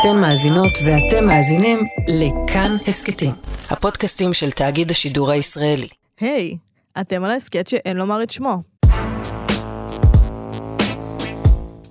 [0.00, 3.30] אתן מאזינות ואתם מאזינים לכאן הסכתים,
[3.70, 5.88] הפודקאסטים של תאגיד השידור הישראלי.
[6.20, 6.56] היי,
[7.00, 8.62] אתם על ההסכת שאין לומר את שמו.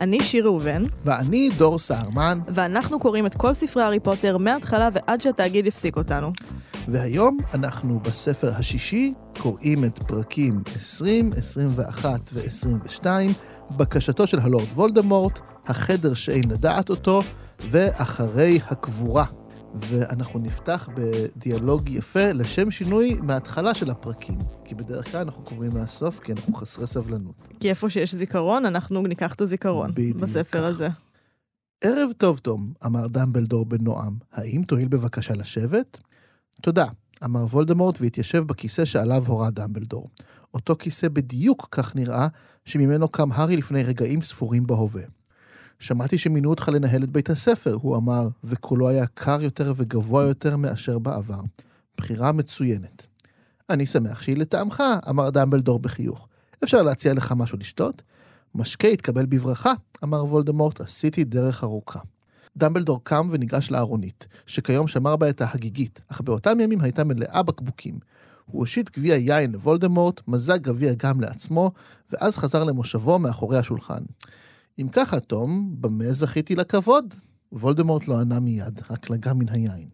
[0.01, 5.21] אני שיר ראובן, ואני דור סהרמן, ואנחנו קוראים את כל ספרי הארי פוטר מההתחלה ועד
[5.21, 6.31] שהתאגיד יפסיק אותנו.
[6.87, 13.05] והיום אנחנו בספר השישי קוראים את פרקים 20, 21 ו-22,
[13.71, 17.21] בקשתו של הלורד וולדמורט, החדר שאין לדעת אותו,
[17.59, 19.25] ואחרי הקבורה.
[19.79, 24.37] ואנחנו נפתח בדיאלוג יפה, לשם שינוי, מההתחלה של הפרקים.
[24.65, 27.49] כי בדרך כלל אנחנו קוראים מהסוף, כי אנחנו חסרי סבלנות.
[27.59, 29.91] כי איפה שיש זיכרון, אנחנו ניקח את הזיכרון.
[29.91, 30.65] בדיוק בספר כך.
[30.65, 30.87] הזה.
[31.81, 34.13] ערב טוב, תום, אמר דמבלדור בנועם.
[34.33, 35.97] האם תואיל בבקשה לשבת?
[36.61, 36.85] תודה,
[37.23, 40.07] אמר וולדמורט והתיישב בכיסא שעליו הורה דמבלדור.
[40.53, 42.27] אותו כיסא בדיוק כך נראה,
[42.65, 45.03] שממנו קם הארי לפני רגעים ספורים בהווה.
[45.79, 50.57] שמעתי שמינו אותך לנהל את בית הספר, הוא אמר, וקולו היה קר יותר וגבוה יותר
[50.57, 51.39] מאשר בעבר.
[51.97, 53.07] בחירה מצוינת.
[53.69, 56.27] אני שמח שהיא לטעמך, אמר דמבלדור בחיוך.
[56.63, 58.01] אפשר להציע לך משהו לשתות?
[58.55, 61.99] משקה יתקבל בברכה, אמר וולדמורט, עשיתי דרך ארוכה.
[62.57, 67.99] דמבלדור קם וניגש לארונית, שכיום שמר בה את ההגיגית, אך באותם ימים הייתה מלאה בקבוקים.
[68.45, 71.71] הוא הושיט גביע יין לוולדמורט, מזג גביע גם לעצמו,
[72.11, 74.03] ואז חזר למושבו מאחורי השולחן.
[74.79, 77.13] אם ככה, תום, במה זכיתי לכבוד?
[77.51, 79.87] וולדמורט לא ענה מיד, רק לגע מן היין.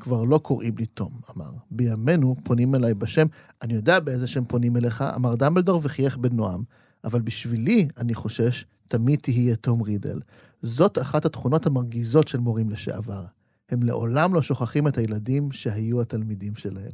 [0.00, 1.50] כבר לא קוראים לי תום, אמר.
[1.70, 3.26] בימינו פונים אליי בשם,
[3.62, 6.62] אני יודע באיזה שם פונים אליך, אמר דמבלדור וחייך בנועם,
[7.04, 10.20] אבל בשבילי, אני חושש, תמיד תהיה תום רידל.
[10.62, 13.24] זאת אחת התכונות המרגיזות של מורים לשעבר.
[13.70, 16.92] הם לעולם לא שוכחים את הילדים שהיו התלמידים שלהם.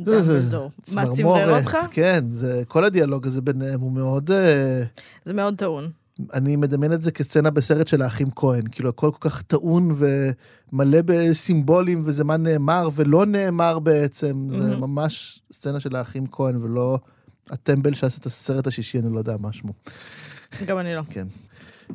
[0.00, 0.70] דמבלדור.
[0.94, 1.76] מה, צמרר אותך?
[1.90, 4.30] כן, זה, כל הדיאלוג הזה ביניהם הוא מאוד...
[4.30, 4.82] אה,
[5.24, 5.90] זה מאוד טעון.
[6.34, 10.98] אני מדמיין את זה כסצנה בסרט של האחים כהן, כאילו הכל כל כך טעון ומלא
[11.04, 14.80] בסימבולים וזה מה נאמר ולא נאמר בעצם, זה מהמם.
[14.80, 16.98] ממש סצנה של האחים כהן ולא
[17.50, 19.72] הטמבל שעשה את הסרט השישי, אני לא יודע מה שמו.
[20.66, 21.02] גם אני לא.
[21.10, 21.26] כן.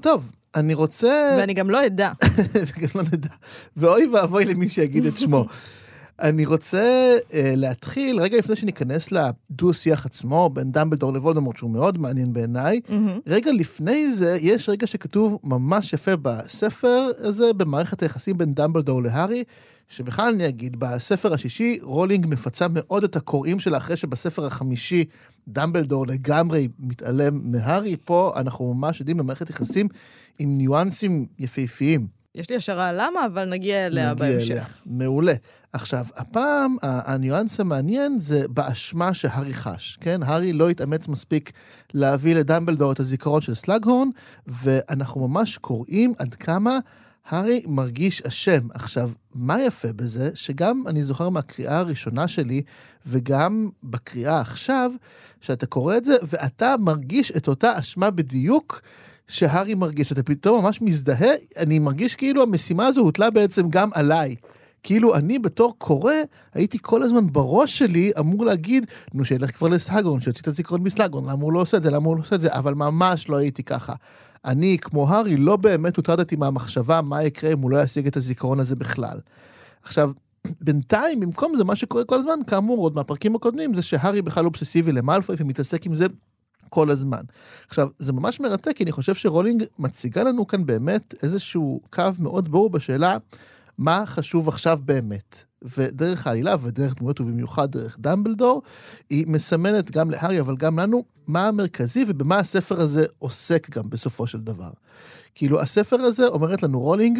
[0.01, 1.35] טוב, אני רוצה...
[1.39, 2.11] ואני גם לא אדע.
[2.81, 3.29] גם לא נדע.
[3.77, 5.45] ואוי ואבוי למי שיגיד את שמו.
[6.21, 12.33] אני רוצה uh, להתחיל, רגע לפני שניכנס לדו-שיח עצמו בין דמבלדור לוולדמורט, שהוא מאוד מעניין
[12.33, 13.19] בעיניי, מהמם.
[13.27, 19.43] רגע לפני זה, יש רגע שכתוב ממש יפה בספר הזה, במערכת היחסים בין דמבלדור להארי,
[19.89, 25.05] שבכלל אני אגיד, בספר השישי, רולינג מפצה מאוד את הקוראים שלה, אחרי שבספר החמישי
[25.47, 29.87] דמבלדור לגמרי מתעלם מהארי, פה אנחנו ממש יודעים במערכת יחסים
[30.39, 32.14] עם ניואנסים יפהפיים.
[32.35, 34.51] יש לי השערה למה, אבל נגיע אליה נגיע בהמשך.
[34.51, 34.65] אליה.
[34.85, 35.33] מעולה.
[35.73, 40.23] עכשיו, הפעם הניואנס המעניין זה באשמה שהארי חש, כן?
[40.23, 41.51] הארי לא התאמץ מספיק
[41.93, 44.07] להביא לדמבלדור את הזיכרון של סלאגהורן,
[44.47, 46.79] ואנחנו ממש קוראים עד כמה
[47.29, 48.67] הארי מרגיש אשם.
[48.73, 50.31] עכשיו, מה יפה בזה?
[50.33, 52.61] שגם אני זוכר מהקריאה הראשונה שלי,
[53.05, 54.91] וגם בקריאה עכשיו,
[55.41, 58.81] שאתה קורא את זה, ואתה מרגיש את אותה אשמה בדיוק.
[59.27, 64.35] שהארי מרגיש, אתה פתאום ממש מזדהה, אני מרגיש כאילו המשימה הזו הוטלה בעצם גם עליי.
[64.83, 66.13] כאילו אני בתור קורא,
[66.53, 71.29] הייתי כל הזמן בראש שלי אמור להגיד, נו שילך כבר לסלאגרון, שיוציא את הזיכרון מסלאגרון,
[71.29, 73.37] למה הוא לא עושה את זה, למה הוא לא עושה את זה, אבל ממש לא
[73.37, 73.93] הייתי ככה.
[74.45, 78.59] אני, כמו הארי, לא באמת הוטרדתי מהמחשבה מה יקרה אם הוא לא ישיג את הזיכרון
[78.59, 79.19] הזה בכלל.
[79.83, 80.11] עכשיו,
[80.61, 84.91] בינתיים, במקום זה, מה שקורה כל הזמן, כאמור, עוד מהפרקים הקודמים, זה שהארי בכלל אובססיבי
[84.91, 86.05] למאלפוי ומתעסק עם זה
[86.69, 87.21] כל הזמן.
[87.67, 92.51] עכשיו, זה ממש מרתק, כי אני חושב שרולינג מציגה לנו כאן באמת איזשהו קו מאוד
[92.51, 93.17] ברור בשאלה
[93.77, 95.35] מה חשוב עכשיו באמת.
[95.77, 98.61] ודרך העלילה ודרך דמויות ובמיוחד דרך דמבלדור,
[99.09, 104.27] היא מסמנת גם להארי אבל גם לנו מה המרכזי ובמה הספר הזה עוסק גם בסופו
[104.27, 104.69] של דבר.
[105.35, 107.19] כאילו הספר הזה אומרת לנו רולינג,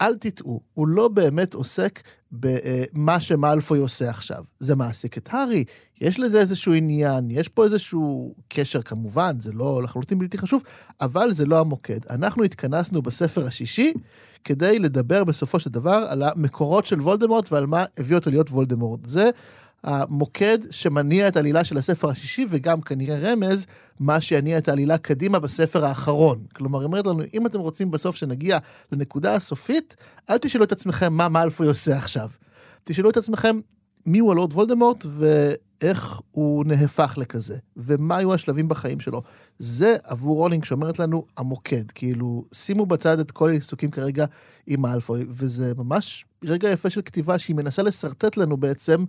[0.00, 2.02] אל תטעו, הוא לא באמת עוסק
[2.32, 4.44] במה שמאלפוי עושה עכשיו.
[4.60, 5.64] זה מעסיק את הארי,
[6.00, 10.62] יש לזה איזשהו עניין, יש פה איזשהו קשר כמובן, זה לא לחלוטין בלתי חשוב,
[11.00, 12.00] אבל זה לא המוקד.
[12.10, 13.92] אנחנו התכנסנו בספר השישי
[14.44, 19.00] כדי לדבר בסופו של דבר על המקורות של וולדמורט ועל מה הביא אותו להיות וולדמורט.
[19.04, 19.30] זה
[19.84, 23.66] המוקד שמניע את העלילה של הספר השישי, וגם כנראה רמז,
[24.00, 26.38] מה שיניע את העלילה קדימה בספר האחרון.
[26.52, 28.58] כלומר, היא אומרת לנו, אם אתם רוצים בסוף שנגיע
[28.92, 29.96] לנקודה הסופית,
[30.30, 32.28] אל תשאלו את עצמכם מה מאלפוי עושה עכשיו.
[32.84, 33.60] תשאלו את עצמכם
[34.06, 39.22] מי הוא הלורד וולדמורט ואיך הוא נהפך לכזה, ומה היו השלבים בחיים שלו.
[39.58, 44.26] זה עבור רולינג שאומרת לנו המוקד, כאילו, שימו בצד את כל העיסוקים כרגע
[44.66, 49.04] עם מאלפוי, וזה ממש רגע יפה של כתיבה שהיא מנסה לשרטט לנו בעצם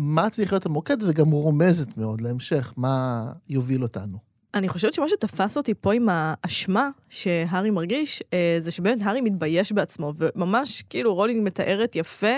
[0.00, 4.18] מה צריך להיות המוקד, וגם רומזת מאוד להמשך, מה יוביל אותנו.
[4.54, 9.72] אני חושבת שמה שתפס אותי פה עם האשמה שהארי מרגיש, אה, זה שבאמת הארי מתבייש
[9.72, 12.36] בעצמו, וממש כאילו רולינג מתארת יפה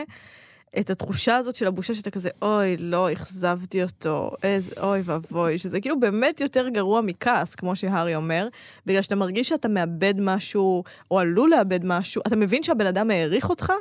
[0.78, 5.80] את התחושה הזאת של הבושה שאתה כזה, אוי, לא, אכזבתי אותו, איזה, אוי ואבוי, שזה
[5.80, 8.48] כאילו באמת יותר גרוע מכעס, כמו שהארי אומר,
[8.86, 13.50] בגלל שאתה מרגיש שאתה מאבד משהו, או עלול לאבד משהו, אתה מבין שהבן אדם העריך
[13.50, 13.72] אותך,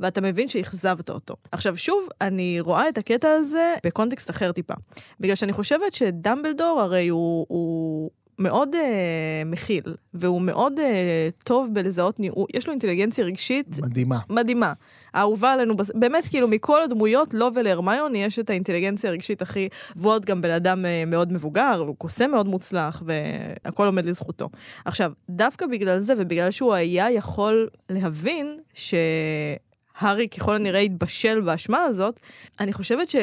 [0.00, 1.34] ואתה מבין שאכזבת אותו.
[1.52, 4.74] עכשיו, שוב, אני רואה את הקטע הזה בקונטקסט אחר טיפה.
[5.20, 7.46] בגלל שאני חושבת שדמבלדור הרי הוא...
[7.48, 8.78] הוא מאוד uh,
[9.46, 9.82] מכיל,
[10.14, 14.18] והוא מאוד uh, טוב בלזהות ניעור, יש לו אינטליגנציה רגשית מדהימה.
[14.30, 14.72] מדהימה.
[15.14, 19.68] האהובה עלינו, באמת, כאילו, מכל הדמויות, לו ולהרמיוני יש את האינטליגנציה הרגשית הכי...
[19.96, 24.48] והוא עוד גם בן אדם אה, מאוד מבוגר, והוא קוסם מאוד מוצלח, והכל עומד לזכותו.
[24.84, 32.20] עכשיו, דווקא בגלל זה, ובגלל שהוא היה יכול להבין שהארי ככל הנראה התבשל באשמה הזאת,
[32.60, 33.16] אני חושבת ש...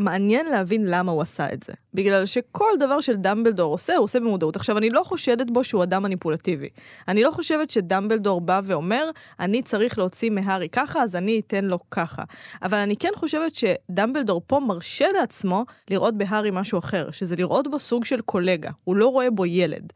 [0.00, 1.72] מעניין להבין למה הוא עשה את זה.
[1.94, 4.56] בגלל שכל דבר של דמבלדור עושה, הוא עושה במודעות.
[4.56, 6.68] עכשיו, אני לא חושדת בו שהוא אדם מניפולטיבי.
[7.08, 9.10] אני לא חושבת שדמבלדור בא ואומר,
[9.40, 12.22] אני צריך להוציא מהארי ככה, אז אני אתן לו ככה.
[12.62, 17.78] אבל אני כן חושבת שדמבלדור פה מרשה לעצמו לראות בהארי משהו אחר, שזה לראות בו
[17.78, 18.70] סוג של קולגה.
[18.84, 19.92] הוא לא רואה בו ילד.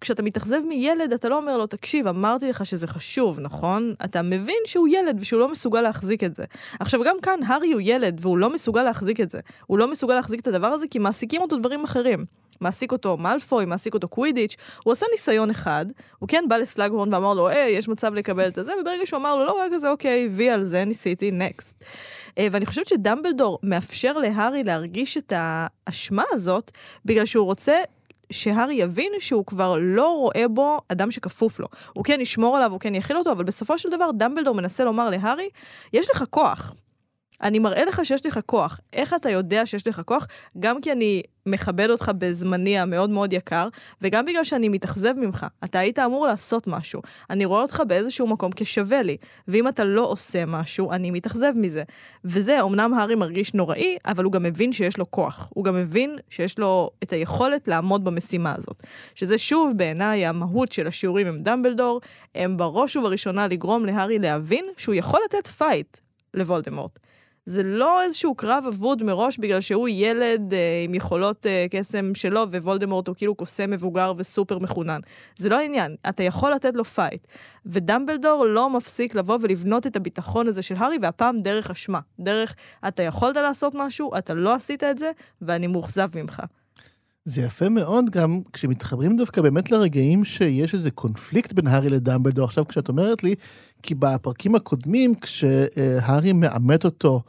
[0.00, 3.94] כשאתה מתאכזב מילד, אתה לא אומר לו, תקשיב, אמרתי לך שזה חשוב, נכון?
[4.04, 6.44] אתה מבין שהוא ילד ושהוא לא מסוגל להחזיק את זה.
[6.80, 9.40] עכשיו, גם כאן, הארי הוא ילד והוא לא מסוגל להחזיק את זה.
[9.66, 10.98] הוא לא מסוגל להחזיק את הדבר הזה כי
[11.40, 12.24] אותו דברים אחרים.
[12.60, 15.86] מעסיק אותו מאלפוי, מעסיק אותו קווידיץ', הוא עשה ניסיון אחד,
[16.18, 19.36] הוא כן בא לסלאגהורן ואמר לו, היי, יש מצב לקבל את זה, וברגע שהוא אמר
[19.36, 21.84] לו, לא, רגע, זה אוקיי, וי על זה, ניסיתי, נקסט.
[22.38, 26.70] אה, ואני חושבת שדמבלדור מאפשר להארי להרגיש את האשמה הזאת,
[27.04, 27.76] בגלל שהוא רוצה
[28.30, 31.66] שהארי יבין שהוא כבר לא רואה בו אדם שכפוף לו.
[31.92, 35.10] הוא כן ישמור עליו, הוא כן יכיל אותו, אבל בסופו של דבר דמבלדור מנסה לומר
[35.10, 35.48] להארי,
[35.92, 36.72] יש לך כוח.
[37.42, 38.80] אני מראה לך שיש לך כוח.
[38.92, 40.26] איך אתה יודע שיש לך כוח?
[40.60, 43.68] גם כי אני מכבד אותך בזמני המאוד מאוד יקר,
[44.02, 45.46] וגם בגלל שאני מתאכזב ממך.
[45.64, 47.02] אתה היית אמור לעשות משהו.
[47.30, 49.16] אני רואה אותך באיזשהו מקום כשווה לי,
[49.48, 51.82] ואם אתה לא עושה משהו, אני מתאכזב מזה.
[52.24, 55.48] וזה, אמנם הארי מרגיש נוראי, אבל הוא גם מבין שיש לו כוח.
[55.54, 58.82] הוא גם מבין שיש לו את היכולת לעמוד במשימה הזאת.
[59.14, 62.00] שזה שוב, בעיניי, המהות של השיעורים עם דמבלדור,
[62.34, 65.96] הם בראש ובראשונה לגרום להארי להבין שהוא יכול לתת fight
[66.34, 66.98] לוולדמורט.
[67.46, 72.40] זה לא איזשהו קרב אבוד מראש בגלל שהוא ילד אה, עם יכולות אה, קסם שלו,
[72.50, 75.00] ווולדמורט הוא כאילו קוסם מבוגר וסופר מחונן.
[75.36, 77.26] זה לא העניין, אתה יכול לתת לו fight.
[77.66, 82.00] ודמבלדור לא מפסיק לבוא ולבנות את הביטחון הזה של הארי, והפעם דרך אשמה.
[82.20, 82.54] דרך,
[82.88, 85.10] אתה יכולת לעשות משהו, אתה לא עשית את זה,
[85.42, 86.42] ואני מאוכזב ממך.
[87.26, 92.44] זה יפה מאוד גם כשמתחברים דווקא באמת לרגעים שיש איזה קונפליקט בין הארי לדמבלדור.
[92.44, 93.34] עכשיו כשאת אומרת לי,
[93.82, 97.22] כי בפרקים הקודמים, כשהארי מעמת אותו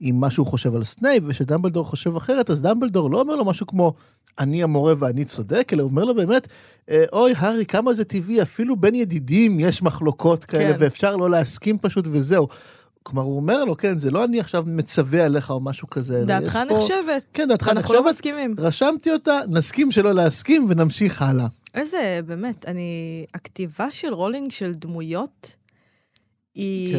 [0.00, 3.66] עם מה שהוא חושב על סנייפ, ושדמבלדור חושב אחרת, אז דמבלדור לא אומר לו משהו
[3.66, 3.92] כמו,
[4.38, 6.48] אני המורה ואני צודק, אלא הוא אומר לו באמת,
[6.90, 10.76] אה, אוי, הארי, כמה זה טבעי, אפילו בין ידידים יש מחלוקות כאלה, כן.
[10.78, 12.48] ואפשר לא להסכים פשוט וזהו.
[13.06, 16.24] כלומר, הוא אומר לו, כן, זה לא אני עכשיו מצווה עליך או משהו כזה.
[16.24, 17.24] דעתך נחשבת.
[17.32, 17.76] כן, דעתך נחשבת.
[17.76, 18.54] אנחנו לא מסכימים.
[18.58, 21.46] רשמתי אותה, נסכים שלא להסכים ונמשיך הלאה.
[21.74, 23.24] איזה, באמת, אני...
[23.34, 25.54] הכתיבה של רולינג של דמויות
[26.54, 26.92] היא...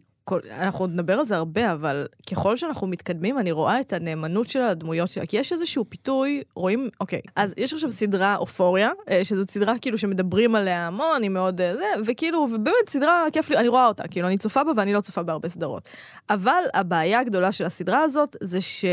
[0.00, 0.06] כן.
[0.28, 4.48] כל, אנחנו עוד נדבר על זה הרבה, אבל ככל שאנחנו מתקדמים, אני רואה את הנאמנות
[4.48, 5.26] של הדמויות שלה.
[5.26, 9.98] כי יש איזשהו פיתוי, רואים, אוקיי, אז יש עכשיו סדרה אופוריה, אה, שזו סדרה כאילו
[9.98, 14.08] שמדברים עליה המון, היא מאוד אה, זה, וכאילו, ובאמת סדרה, כיף לי, אני רואה אותה,
[14.08, 15.88] כאילו, אני צופה בה ואני לא צופה בהרבה סדרות.
[16.30, 18.84] אבל הבעיה הגדולה של הסדרה הזאת, זה ש...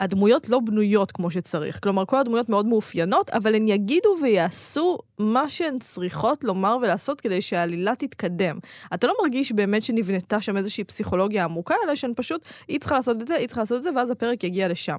[0.00, 1.78] הדמויות לא בנויות כמו שצריך.
[1.82, 7.42] כלומר, כל הדמויות מאוד מאופיינות, אבל הן יגידו ויעשו מה שהן צריכות לומר ולעשות כדי
[7.42, 8.58] שהעלילה תתקדם.
[8.94, 13.22] אתה לא מרגיש באמת שנבנתה שם איזושהי פסיכולוגיה עמוקה, אלא שהן פשוט, היא צריכה לעשות
[13.22, 14.96] את זה, היא צריכה לעשות את זה, ואז הפרק יגיע לשם.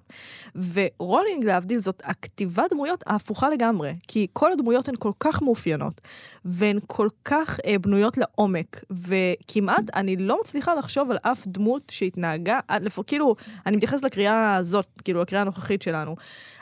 [0.73, 6.01] ורולינג, להבדיל, זאת הכתיבת דמויות ההפוכה לגמרי, כי כל הדמויות הן כל כך מאופיינות,
[6.45, 12.59] והן כל כך אה, בנויות לעומק, וכמעט אני לא מצליחה לחשוב על אף דמות שהתנהגה,
[12.81, 12.99] לפ...
[13.07, 16.15] כאילו, אני מתייחסת לקריאה הזאת, כאילו, הקריאה הנוכחית שלנו.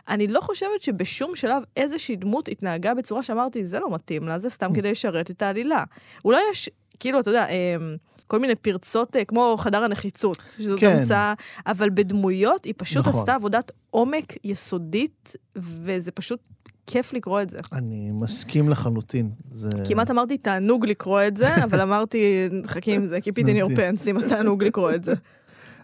[0.10, 4.50] אני לא חושבת שבשום שלב איזושהי דמות התנהגה בצורה שאמרתי, זה לא מתאים לה, זה
[4.50, 5.84] סתם כדי לשרת את העלילה.
[6.25, 6.69] אולי יש,
[7.00, 7.96] כאילו, אתה יודע, אמ,
[8.27, 10.98] כל מיני פרצות, אה, כמו חדר הנחיצות, שזאת כן.
[11.00, 11.34] המצאה,
[11.67, 13.19] אבל בדמויות היא פשוט נכון.
[13.19, 16.39] עשתה עבודת עומק יסודית, וזה פשוט
[16.88, 17.60] כיף לקרוא את זה.
[17.74, 19.31] אני מסכים לחלוטין.
[19.51, 19.69] זה...
[19.88, 23.77] כמעט אמרתי תענוג לקרוא את זה, אבל אמרתי, חכי עם זה, keep it in your
[23.77, 25.13] pants, עם התענוג לקרוא את זה.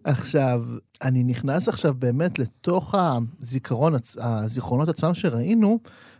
[0.03, 0.65] עכשיו,
[1.01, 5.79] אני נכנס עכשיו באמת לתוך הזיכרון, הזיכרונות עצמם שראינו,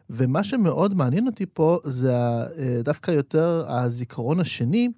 [0.10, 4.90] ומה שמאוד מעניין אותי פה זה אה, דווקא יותר הזיכרון השני,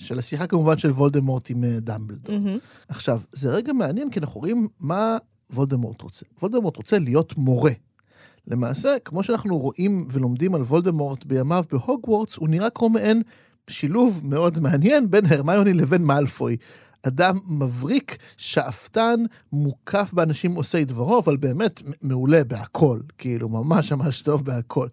[0.00, 2.36] של השיחה כמובן של וולדמורט עם אה, דמבלדור.
[2.36, 2.58] Mm-hmm.
[2.88, 5.18] עכשיו, זה רגע מעניין, כי אנחנו רואים מה
[5.52, 6.26] וולדמורט רוצה.
[6.42, 7.72] וולדמורט רוצה להיות מורה.
[8.46, 13.22] למעשה, כמו שאנחנו רואים ולומדים על וולדמורט בימיו בהוגוורטס, הוא נראה כמו מעין
[13.70, 16.56] שילוב מאוד מעניין בין הרמיוני לבין מאלפוי.
[17.02, 19.20] אדם מבריק, שאפתן,
[19.52, 24.88] מוקף באנשים עושי דברו, אבל באמת מעולה בהכל, כאילו, ממש ממש טוב בהכל.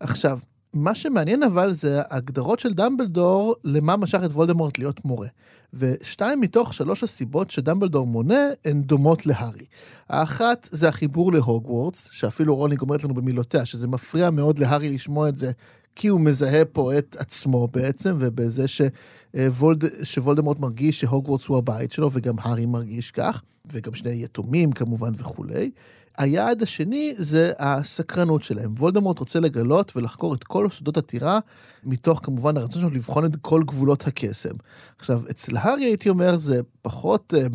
[0.00, 0.38] עכשיו,
[0.74, 5.28] מה שמעניין אבל זה ההגדרות של דמבלדור למה משך את וולדמורט להיות מורה.
[5.74, 9.64] ושתיים מתוך שלוש הסיבות שדמבלדור מונה הן דומות להארי.
[10.08, 15.38] האחת זה החיבור להוגוורטס, שאפילו רוני אומרת לנו במילותיה, שזה מפריע מאוד להארי לשמוע את
[15.38, 15.52] זה,
[15.96, 22.10] כי הוא מזהה פה את עצמו בעצם, ובזה שוולד, שוולדמורט מרגיש שהוגוורטס הוא הבית שלו,
[22.12, 25.70] וגם הארי מרגיש כך, וגם שני יתומים כמובן וכולי.
[26.18, 28.74] היעד השני זה הסקרנות שלהם.
[28.78, 31.38] וולדמורט רוצה לגלות ולחקור את כל סודות הטירה,
[31.84, 34.54] מתוך כמובן הרצון שלו לבחון את כל גבולות הקסם.
[34.98, 37.46] עכשיו, אצל הארי הייתי אומר זה פחות אה,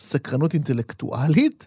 [0.00, 1.66] סקרנות אינטלקטואלית,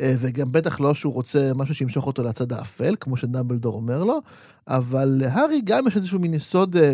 [0.00, 4.20] אה, וגם בטח לא שהוא רוצה משהו שימשוך אותו לצד האפל, כמו שדמבלדור אומר לו,
[4.68, 6.92] אבל להארי גם יש איזשהו מין יסוד אה,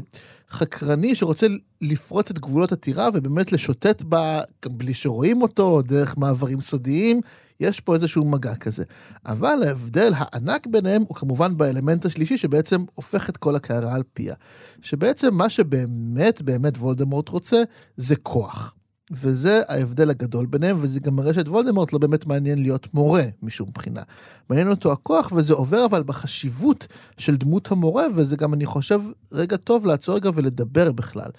[0.50, 1.46] חקרני שרוצה
[1.80, 7.20] לפרוץ את גבולות הטירה ובאמת לשוטט בה, גם בלי שרואים אותו, דרך מעברים סודיים.
[7.60, 8.84] יש פה איזשהו מגע כזה.
[9.26, 14.34] אבל ההבדל הענק ביניהם הוא כמובן באלמנט השלישי שבעצם הופך את כל הקערה על פיה.
[14.80, 17.62] שבעצם מה שבאמת באמת וולדמורט רוצה
[17.96, 18.75] זה כוח.
[19.10, 23.68] וזה ההבדל הגדול ביניהם, וזה גם מראה שאת וולדמורט לא באמת מעניין להיות מורה משום
[23.74, 24.02] בחינה.
[24.50, 26.86] מעניין אותו הכוח, וזה עובר אבל בחשיבות
[27.18, 29.00] של דמות המורה, וזה גם, אני חושב,
[29.32, 31.30] רגע טוב לעצור רגע ולדבר בכלל.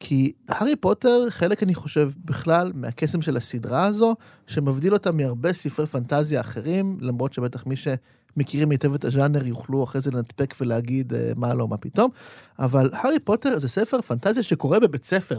[0.00, 4.14] כי הארי פוטר, חלק, אני חושב, בכלל מהקסם של הסדרה הזו,
[4.46, 7.88] שמבדיל אותה מהרבה ספרי פנטזיה אחרים, למרות שבטח מי ש...
[8.36, 12.10] מכירים היטב את הז'אנר, יוכלו אחרי זה לנתפק ולהגיד uh, מה לא, מה פתאום.
[12.58, 15.38] אבל הארי פוטר זה ספר פנטזיה שקורה בבית ספר.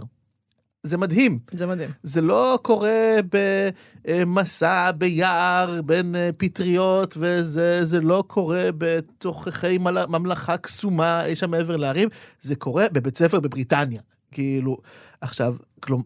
[0.86, 1.40] זה מדהים.
[1.52, 1.90] זה מדהים.
[2.04, 3.16] זה לא קורה
[4.06, 9.78] במסע ביער בין אה, פטריות, וזה לא קורה בתוככי
[10.10, 12.10] ממלכה קסומה אי שם מעבר להרים,
[12.42, 14.02] זה קורה בבית ספר בבריטניה.
[14.32, 14.78] כאילו,
[15.22, 15.56] עכשיו,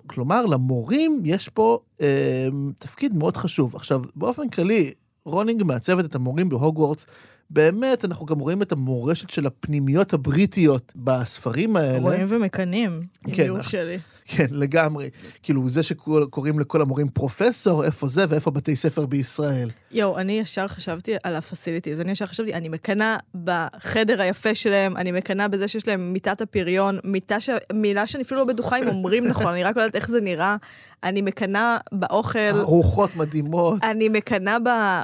[0.07, 2.47] כלומר, למורים יש פה אה,
[2.79, 3.75] תפקיד מאוד חשוב.
[3.75, 4.93] עכשיו, באופן כללי,
[5.25, 7.05] רולינג מעצבת את המורים בהוגוורטס
[7.49, 11.99] באמת, אנחנו גם רואים את המורשת של הפנימיות הבריטיות בספרים האלה.
[11.99, 13.01] רואים ומקנאים,
[13.33, 13.97] כן, יורשה לי.
[14.31, 15.09] כן, לגמרי.
[15.43, 19.69] כאילו, זה שקוראים לכל המורים פרופסור, איפה זה ואיפה בתי ספר בישראל.
[19.91, 22.01] יואו, אני ישר חשבתי על ה facilities.
[22.01, 26.99] אני ישר חשבתי, אני מקנאה בחדר היפה שלהם, אני מקנאה בזה שיש להם מיטת אפיריון,
[27.03, 27.49] מיטה ש...
[27.73, 30.55] מילה שאני אפילו לא בטוחה אם אומרים נכון, אני רק יודעת איך זה נראה.
[31.03, 32.39] אני מקנאה באוכל.
[32.39, 33.83] ארוחות מדהימות.
[33.83, 34.57] אני מקנאה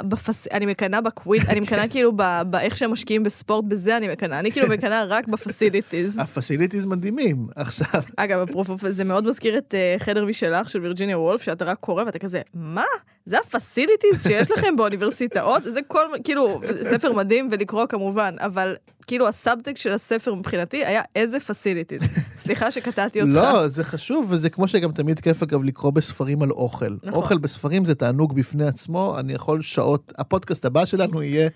[0.08, 0.48] ב fac...
[0.48, 2.12] אני מקנאה בקווידיץ', אני מקנאה כאילו
[2.48, 4.40] באיך שהם משקיעים בספורט, בזה אני מקנאה.
[4.40, 6.20] אני כאילו מקנאה רק ב facilities.
[6.20, 8.02] ה facilities מדהימים, עכשיו.
[8.16, 8.46] אגב,
[8.90, 12.42] זה מאוד מזכיר את uh, חדר משלך של וירג'יניה וולף, שאתה רק קורא ואתה כזה,
[12.54, 12.86] מה?
[13.26, 15.64] זה ה facilities שיש לכם באוניברסיטאות?
[15.64, 18.76] זה כל, כאילו, ספר מדהים ולקרוא כמובן, אבל
[19.08, 22.02] כאילו הסאבטקט של הספר מבחינתי היה איזה facilities.
[22.38, 23.34] סליחה שקטעתי אותך.
[23.34, 26.94] לא, זה חשוב, וזה כמו שגם תמיד כיף אגב לקרוא בספרים על אוכל.
[26.94, 27.14] נכון.
[27.14, 31.50] אוכל בספרים זה תענוג בפני עצמו, אני יכול שעות, הפודקאסט הבא שלנו יהיה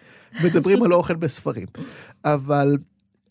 [0.43, 1.67] מדברים על אוכל בספרים.
[2.25, 2.77] אבל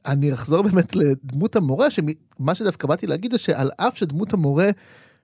[0.07, 4.71] אני אחזור באמת לדמות המורה, שמה שדווקא באתי להגיד זה שעל אף שדמות המורה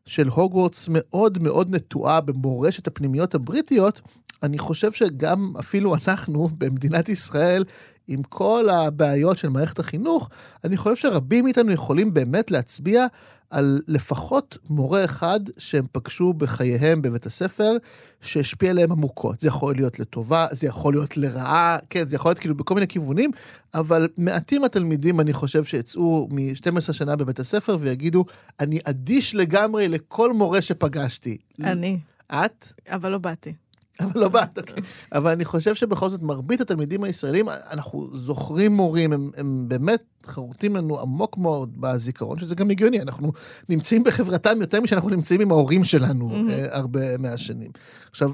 [0.07, 4.01] של הוגוורטס מאוד מאוד נטועה במורשת הפנימיות הבריטיות,
[4.45, 7.65] אני חושב שגם אפילו אנחנו במדינת ישראל,
[8.09, 10.29] עם כל הבעיות של מערכת החינוך,
[10.65, 13.07] אני חושב שרבים מאיתנו יכולים באמת להצביע
[13.51, 17.77] על לפחות מורה אחד שהם פגשו בחייהם בבית הספר,
[18.21, 19.41] שהשפיע עליהם עמוקות.
[19.41, 22.87] זה יכול להיות לטובה, זה יכול להיות לרעה, כן, זה יכול להיות כאילו בכל מיני
[22.87, 23.31] כיוונים,
[23.75, 28.25] אבל מעטים התלמידים, אני חושב, שיצאו מ-12 שנה בבית הספר ויגידו,
[28.61, 31.37] אני אדיש לגמרי לכל מורה שפגשתי.
[31.61, 31.99] אני.
[32.33, 32.73] את?
[32.89, 33.55] אבל לא באתי.
[34.01, 34.83] אבל לא באת, אוקיי.
[35.13, 40.77] אבל אני חושב שבכל זאת מרבית התלמידים הישראלים, אנחנו זוכרים מורים, הם, הם באמת חרוטים
[40.77, 43.33] לנו עמוק מאוד בזיכרון, שזה גם הגיוני, אנחנו
[43.69, 46.69] נמצאים בחברתם יותר משאנחנו נמצאים עם ההורים שלנו mm-hmm.
[46.71, 47.71] הרבה מהשנים.
[48.11, 48.33] עכשיו,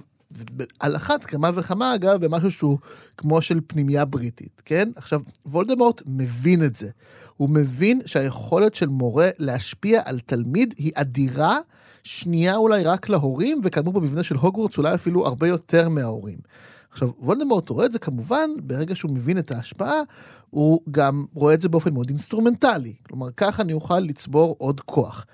[0.80, 2.78] על אחת כמה וכמה, אגב, במשהו שהוא
[3.16, 4.88] כמו של פנימייה בריטית, כן?
[4.96, 6.88] עכשיו, וולדמורט מבין את זה.
[7.40, 11.58] הוא מבין שהיכולת של מורה להשפיע על תלמיד היא אדירה,
[12.04, 16.38] שנייה אולי רק להורים, וכאמור במבנה של הוגוורטס אולי אפילו הרבה יותר מההורים.
[16.92, 20.00] עכשיו, וולדמורט רואה את זה כמובן, ברגע שהוא מבין את ההשפעה,
[20.50, 22.94] הוא גם רואה את זה באופן מאוד אינסטרומנטלי.
[23.08, 25.26] כלומר, ככה אני אוכל לצבור עוד כוח.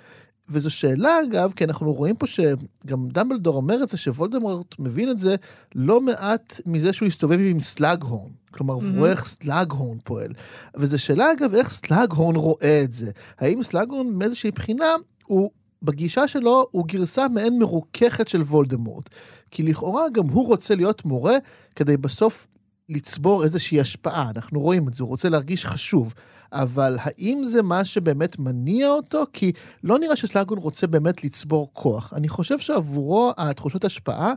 [0.48, 5.18] וזו שאלה, אגב, כי אנחנו רואים פה שגם דמבלדור אומר את זה, שוולדמורט מבין את
[5.18, 5.36] זה
[5.74, 8.30] לא מעט מזה שהוא הסתובב עם סלאגהורן.
[8.50, 8.98] כלומר, mm-hmm.
[8.98, 10.32] רואה איך סלאגהורן פועל.
[10.76, 13.10] וזו שאלה, אגב, איך סלאגהורן רואה את זה.
[13.38, 14.94] האם סלאגהורן מאיזושהי בחינה
[15.26, 15.50] הוא
[15.82, 19.08] בגישה שלו הוא גרסה מעין מרוככת של וולדמורט.
[19.50, 21.36] כי לכאורה גם הוא רוצה להיות מורה
[21.76, 22.46] כדי בסוף
[22.88, 26.14] לצבור איזושהי השפעה, אנחנו רואים את זה, הוא רוצה להרגיש חשוב.
[26.52, 29.24] אבל האם זה מה שבאמת מניע אותו?
[29.32, 29.52] כי
[29.84, 32.14] לא נראה שסלאגהורן רוצה באמת לצבור כוח.
[32.16, 34.32] אני חושב שעבורו התחושת השפעה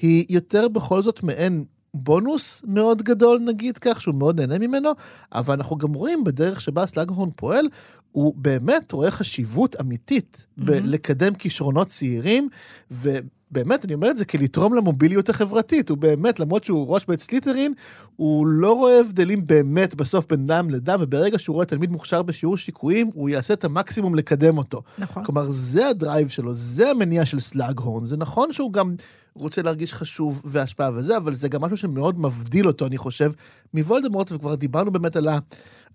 [0.00, 1.64] היא יותר בכל זאת מעין
[1.94, 4.90] בונוס מאוד גדול, נגיד כך, שהוא מאוד נהנה ממנו,
[5.32, 7.68] אבל אנחנו גם רואים בדרך שבה סלאגהורן פועל,
[8.12, 10.64] הוא באמת רואה חשיבות אמיתית mm-hmm.
[10.64, 12.48] בלקדם כישרונות צעירים,
[12.90, 13.18] ו...
[13.50, 15.88] באמת, אני אומר את זה כלתרום למוביליות החברתית.
[15.88, 17.72] הוא באמת, למרות שהוא ראש בית סליטרין,
[18.16, 22.56] הוא לא רואה הבדלים באמת בסוף בין דם לדם, וברגע שהוא רואה תלמיד מוכשר בשיעור
[22.56, 24.82] שיקויים, הוא יעשה את המקסימום לקדם אותו.
[24.98, 25.24] נכון.
[25.24, 28.04] כלומר, זה ה drive שלו, זה המניע של סלאגהורן.
[28.04, 28.94] זה נכון שהוא גם
[29.38, 33.32] רוצה להרגיש חשוב והשפעה וזה, אבל זה גם משהו שמאוד מבדיל אותו, אני חושב,
[33.74, 35.38] מוולדמורט, וכבר דיברנו באמת על, ה...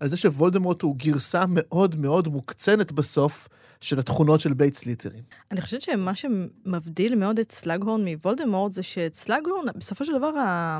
[0.00, 3.48] על זה שוולדמורט הוא גרסה מאוד מאוד מוקצנת בסוף.
[3.84, 5.20] של התכונות של בית סליטרין.
[5.50, 10.78] אני חושבת שמה שמבדיל מאוד את סלאגהורן מוולדמורט זה שאת סלאגהורן, בסופו של דבר, ה...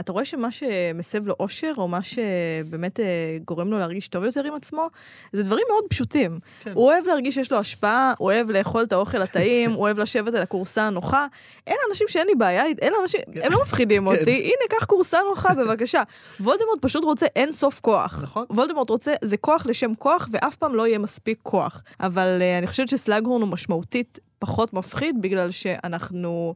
[0.00, 4.44] אתה רואה שמה שמסב לו אושר, או מה שבאמת אה, גורם לו להרגיש טוב יותר
[4.44, 4.88] עם עצמו,
[5.32, 6.38] זה דברים מאוד פשוטים.
[6.60, 6.72] כן.
[6.74, 10.34] הוא אוהב להרגיש שיש לו השפעה, הוא אוהב לאכול את האוכל הטעים, הוא אוהב לשבת
[10.34, 11.26] על הכורסה הנוחה.
[11.68, 13.20] אלה אנשים שאין לי בעיה, אלה אנשים.
[13.42, 14.16] הם לא מפחידים כן.
[14.16, 16.02] אותי, הנה, קח כורסה נוחה, בבקשה.
[16.40, 18.20] וולדמורט פשוט רוצה אין סוף כוח.
[18.22, 18.46] נכון.
[18.50, 21.82] וולדמורט רוצה, זה כוח לשם כוח, ואף פעם לא יהיה מספיק כוח.
[22.00, 26.54] אבל אה, אני חושבת שסלאגהורן הוא משמעותית פחות מפחיד, בגלל שאנחנו...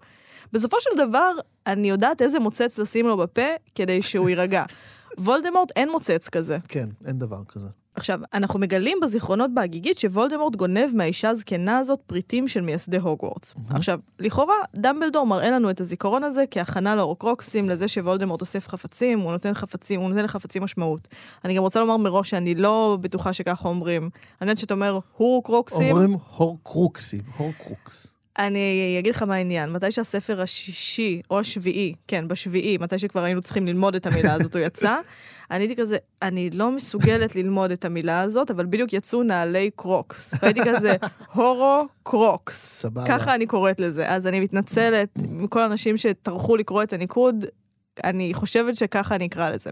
[0.52, 1.32] בסופו של דבר,
[1.66, 4.64] אני יודעת איזה מוצץ לשים לו בפה כדי שהוא יירגע.
[5.18, 6.58] וולדמורט אין מוצץ כזה.
[6.68, 7.68] כן, אין דבר כזה.
[7.98, 13.52] עכשיו, אנחנו מגלים בזיכרונות בהגיגית שוולדמורט גונב מהאישה הזקנה הזאת פריטים של מייסדי הוגוורטס.
[13.52, 13.76] Mm-hmm.
[13.76, 19.32] עכשיו, לכאורה, דמבלדור מראה לנו את הזיכרון הזה כהכנה לאורקרוקסים, לזה שוולדמורט אוסף חפצים, הוא
[19.32, 21.08] נותן חפצים, הוא נותן לחפצים משמעות.
[21.44, 24.02] אני גם רוצה לומר מראש שאני לא בטוחה שככה אומרים.
[24.02, 24.10] אני
[24.50, 25.96] יודעת שאתה אומר הורקרוקסים.
[25.96, 28.12] אומרים הורקרוקסים, הורקרוקס.
[28.38, 33.40] אני אגיד לך מה העניין, מתי שהספר השישי, או השביעי, כן, בשביעי, מתי שכבר היינו
[33.40, 34.96] צריכים ללמוד את המילה הזאת, הוא יצא,
[35.50, 40.34] אני הייתי כזה, אני לא מסוגלת ללמוד את המילה הזאת, אבל בדיוק יצאו נעלי קרוקס.
[40.42, 40.94] והייתי כזה,
[41.34, 42.80] הורו קרוקס.
[42.80, 43.06] סבבה.
[43.08, 44.08] ככה אני קוראת לזה.
[44.08, 47.44] אז אני מתנצלת מכל האנשים שטרחו לקרוא את הניקוד,
[48.04, 49.70] אני חושבת שככה אני אקרא לזה.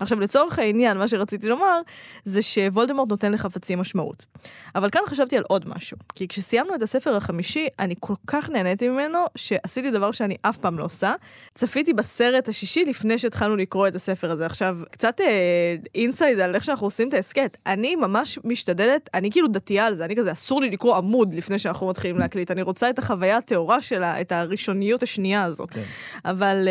[0.00, 1.80] עכשיו, לצורך העניין, מה שרציתי לומר,
[2.24, 4.26] זה שוולדמורט נותן לחפצים משמעות.
[4.74, 5.96] אבל כאן חשבתי על עוד משהו.
[6.14, 10.78] כי כשסיימנו את הספר החמישי, אני כל כך נהניתי ממנו, שעשיתי דבר שאני אף פעם
[10.78, 11.14] לא עושה.
[11.54, 14.46] צפיתי בסרט השישי לפני שהתחלנו לקרוא את הספר הזה.
[14.46, 17.56] עכשיו, קצת אה, אינסייד על איך שאנחנו עושים את ההסכת.
[17.66, 21.58] אני ממש משתדלת, אני כאילו דתייה על זה, אני כזה, אסור לי לקרוא עמוד לפני
[21.58, 22.50] שאנחנו מתחילים להקליט.
[22.50, 25.70] אני רוצה את החוויה הטהורה שלה, את הראשוניות השנייה הזאת.
[25.70, 25.82] כן.
[26.24, 26.68] אבל...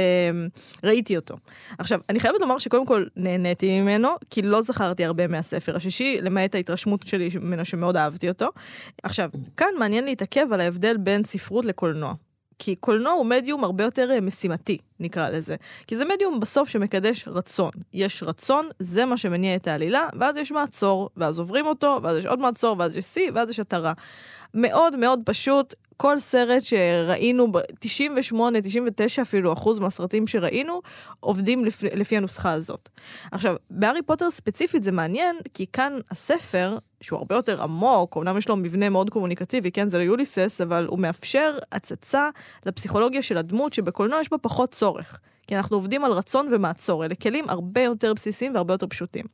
[0.92, 1.36] ראיתי אותו.
[1.78, 6.56] עכשיו, אני חייבת לומר שקודם כל נהניתי ממנו, כי לא זכרתי הרבה מהספר השישי, למעט
[6.56, 8.50] ההתרשמות שלי ממנו שמאוד אהבתי אותו.
[9.04, 12.14] עכשיו, כאן מעניין להתעכב על ההבדל בין ספרות לקולנוע.
[12.60, 15.56] כי קולנוע הוא מדיום הרבה יותר אה, משימתי, נקרא לזה.
[15.88, 17.72] כי זה מדיום בסוף שמקדש רצון.
[17.94, 22.26] יש רצון, זה מה שמניע את העלילה, ואז יש מעצור, ואז עוברים אותו, ואז יש
[22.26, 23.94] עוד מעצור, ואז יש שיא, ואז יש התרה.
[24.54, 30.82] מאוד מאוד פשוט, כל סרט שראינו, 98, 99 אפילו אחוז מהסרטים שראינו,
[31.20, 32.90] עובדים לפי, לפי הנוסחה הזאת.
[33.32, 38.50] עכשיו, בהארי פוטר ספציפית זה מעניין, כי כאן הספר, שהוא הרבה יותר עמוק, אמנם יש
[38.50, 42.30] לו מבנה מאוד קומוניקטיבי, כן, זה לא יוליסס, אבל הוא מאפשר הצצה
[42.66, 44.91] לפסיכולוגיה של הדמות, שבקולנוע יש בה פחות צורך.
[45.48, 49.26] כי אנחנו עובדים על רצון ומעצור, אלה כלים הרבה יותר בסיסיים והרבה יותר פשוטים.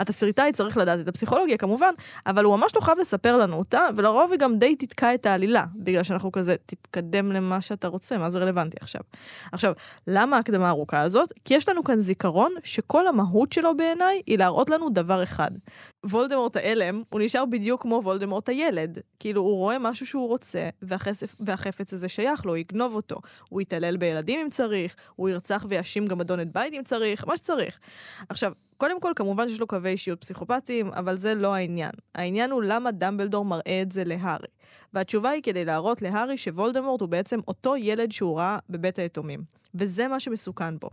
[0.00, 1.92] התסריטאי צריך לדעת את הפסיכולוגיה כמובן,
[2.26, 5.64] אבל הוא ממש לא חייב לספר לנו אותה, ולרוב היא גם די תתקע את העלילה,
[5.76, 9.00] בגלל שאנחנו כזה, תתקדם למה שאתה רוצה, מה זה רלוונטי עכשיו.
[9.52, 9.72] עכשיו,
[10.06, 11.32] למה ההקדמה הארוכה הזאת?
[11.44, 15.50] כי יש לנו כאן זיכרון שכל המהות שלו בעיניי היא להראות לנו דבר אחד.
[16.04, 18.98] וולדמורט ההלם, הוא נשאר בדיוק כמו וולדמורט הילד.
[19.18, 23.16] כאילו, הוא רואה משהו שהוא רוצה, והחפץ, והחפץ הזה שייך לו, הוא יגנוב אותו.
[23.48, 27.36] הוא יתעלל בילדים אם צריך, הוא ירצח ויאשים גם אדון את בית אם צריך, מה
[27.36, 27.78] שצריך.
[28.28, 28.52] עכשיו,
[28.84, 31.90] קודם כל, כמובן שיש לו קווי אישיות פסיכופטיים, אבל זה לא העניין.
[32.14, 34.46] העניין הוא למה דמבלדור מראה את זה להארי.
[34.92, 39.44] והתשובה היא כדי להראות להארי שוולדמורט הוא בעצם אותו ילד שהוא ראה בבית היתומים.
[39.74, 40.90] וזה מה שמסוכן בו.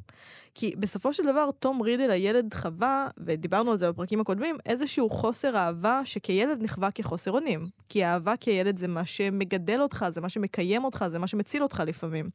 [0.55, 5.57] כי בסופו של דבר, תום רידל הילד חווה, ודיברנו על זה בפרקים הקודמים, איזשהו חוסר
[5.57, 7.69] אהבה שכילד נחווה כחוסר אונים.
[7.89, 11.83] כי אהבה כילד זה מה שמגדל אותך, זה מה שמקיים אותך, זה מה שמציל אותך
[11.87, 12.29] לפעמים.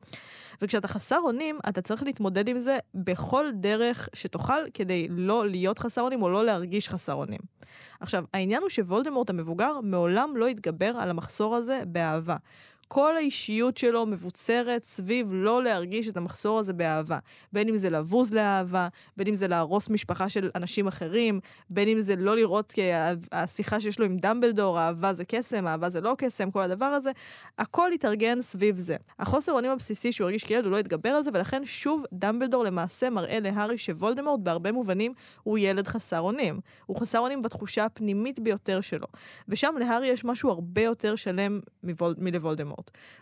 [0.62, 6.00] וכשאתה חסר אונים, אתה צריך להתמודד עם זה בכל דרך שתוכל כדי לא להיות חסר
[6.00, 7.40] אונים או לא להרגיש חסר אונים.
[8.00, 12.36] עכשיו, העניין הוא שוולדמורט המבוגר מעולם לא התגבר על המחסור הזה באהבה.
[12.88, 17.18] כל האישיות שלו מבוצרת סביב לא להרגיש את המחסור הזה באהבה.
[17.52, 22.00] בין אם זה לבוז לאהבה, בין אם זה להרוס משפחה של אנשים אחרים, בין אם
[22.00, 22.82] זה לא לראות כי
[23.32, 27.10] השיחה שיש לו עם דמבלדור, אהבה זה קסם, אהבה זה לא קסם, כל הדבר הזה,
[27.58, 28.96] הכל התארגן סביב זה.
[29.18, 33.10] החוסר אונים הבסיסי שהוא הרגיש כילד, הוא לא התגבר על זה, ולכן שוב דמבלדור למעשה
[33.10, 36.60] מראה להארי שוולדמורט בהרבה מובנים הוא ילד חסר אונים.
[36.86, 39.06] הוא חסר אונים בתחושה הפנימית ביותר שלו.
[39.48, 42.14] ושם להארי יש משהו הרבה יותר שלם מוול...
[42.18, 42.75] מלוולדמורט.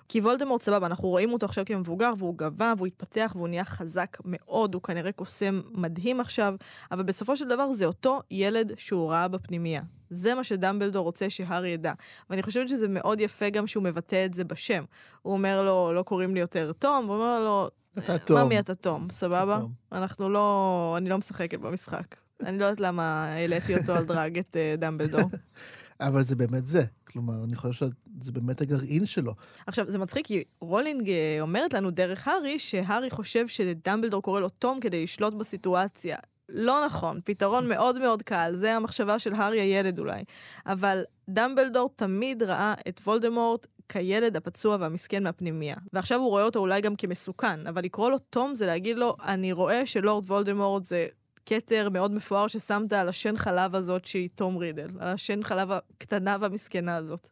[0.09, 4.17] כי וולדמורט סבבה, אנחנו רואים אותו עכשיו כמבוגר, והוא גבה, והוא התפתח, והוא נהיה חזק
[4.25, 6.55] מאוד, הוא כנראה קוסם מדהים עכשיו,
[6.93, 9.83] אבל בסופו של דבר זה אותו ילד שהוא ראה בפנימייה.
[10.11, 11.93] זה מה שדמבלדור רוצה שהארי ידע.
[12.31, 14.85] ואני חושבת שזה מאוד יפה גם שהוא מבטא את זה בשם.
[15.23, 18.41] הוא אומר לו, לא קוראים לי יותר תום, הוא אומר לו, אתה תום.
[18.41, 19.59] ממי אתה תום, סבבה?
[19.61, 19.73] תום.
[19.93, 22.17] אנחנו לא, אני לא משחקת במשחק.
[22.41, 25.31] אני לא יודעת למה העליתי אותו על דרג את אה, דמבלדור.
[26.07, 26.83] אבל זה באמת זה.
[27.05, 27.87] כלומר, אני חושב
[28.21, 29.35] שזה באמת הגרעין שלו.
[29.67, 34.49] עכשיו, זה מצחיק, כי רולינג אה, אומרת לנו דרך הארי, שהארי חושב שדמבלדור קורא לו
[34.49, 36.17] תום כדי לשלוט בסיטואציה.
[36.49, 40.25] לא נכון, פתרון מאוד מאוד קל, זה המחשבה של הארי הילד אולי.
[40.67, 45.77] אבל דמבלדור תמיד ראה את וולדמורט כילד הפצוע והמסכן מהפנימייה.
[45.93, 49.53] ועכשיו הוא רואה אותו אולי גם כמסוכן, אבל לקרוא לו תום זה להגיד לו, אני
[49.53, 51.07] רואה שלורד וולדמורט זה
[51.47, 56.37] כתר מאוד מפואר ששמת על השן חלב הזאת שהיא תום רידל, על השן חלב הקטנה
[56.41, 57.29] והמסכנה הזאת.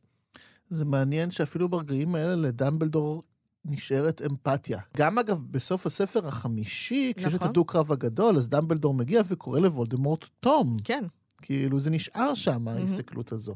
[0.70, 3.22] זה מעניין שאפילו ברגעים האלה לדמבלדור
[3.64, 4.78] נשארת אמפתיה.
[4.96, 7.48] גם אגב, בסוף הספר החמישי, כשיש את נכון.
[7.48, 10.76] הדו-קרב הגדול, אז דמבלדור מגיע וקורא לוולדמורט תום.
[10.84, 11.04] כן.
[11.42, 13.54] כאילו, זה נשאר שם, ההסתכלות הזו.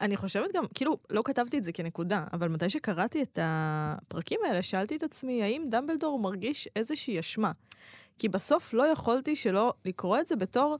[0.00, 4.62] אני חושבת גם, כאילו, לא כתבתי את זה כנקודה, אבל מתי שקראתי את הפרקים האלה,
[4.62, 7.52] שאלתי את עצמי, האם דמבלדור מרגיש איזושהי אשמה?
[8.18, 10.78] כי בסוף לא יכולתי שלא לקרוא את זה בתור,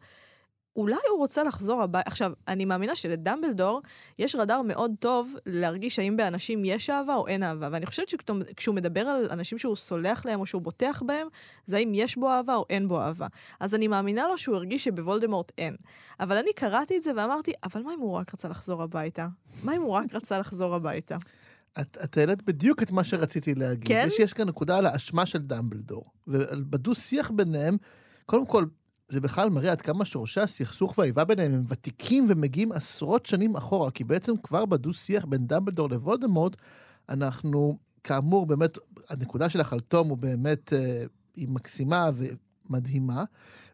[0.77, 2.11] אולי הוא רוצה לחזור הביתה.
[2.11, 3.81] עכשיו, אני מאמינה שלדמבלדור
[4.19, 8.75] יש רדאר מאוד טוב להרגיש האם באנשים יש אהבה או אין אהבה, ואני חושבת שכשהוא
[8.75, 11.27] מדבר על אנשים שהוא סולח להם או שהוא בוטח בהם,
[11.67, 13.27] זה האם יש בו אהבה או אין בו אהבה.
[13.61, 15.77] אז אני מאמינה לו שהוא הרגיש שבוולדמורט אין.
[16.21, 19.27] אבל אני קראתי את זה ואמרתי, אבל מה אם הוא רק רצה לחזור הביתה?
[19.65, 21.17] מה אם הוא רק רצה לחזור הביתה?
[21.81, 23.89] את, את העלית בדיוק את מה שרציתי להגיד.
[23.89, 24.05] כן?
[24.09, 26.05] יש, יש כאן נקודה על האשמה של דמבלדור.
[26.27, 27.77] ובדו-שיח ביניהם,
[28.27, 28.65] קודם כל,
[29.11, 33.91] זה בכלל מראה עד כמה שורשי הסכסוך והאיבה ביניהם הם ותיקים ומגיעים עשרות שנים אחורה,
[33.91, 36.57] כי בעצם כבר בדו-שיח בין דמבלדור לוולדמורט,
[37.09, 41.05] אנחנו, כאמור, באמת, הנקודה שלך על תום הוא באמת, אה,
[41.37, 42.11] היא מקסימה
[42.71, 43.25] ומדהימה.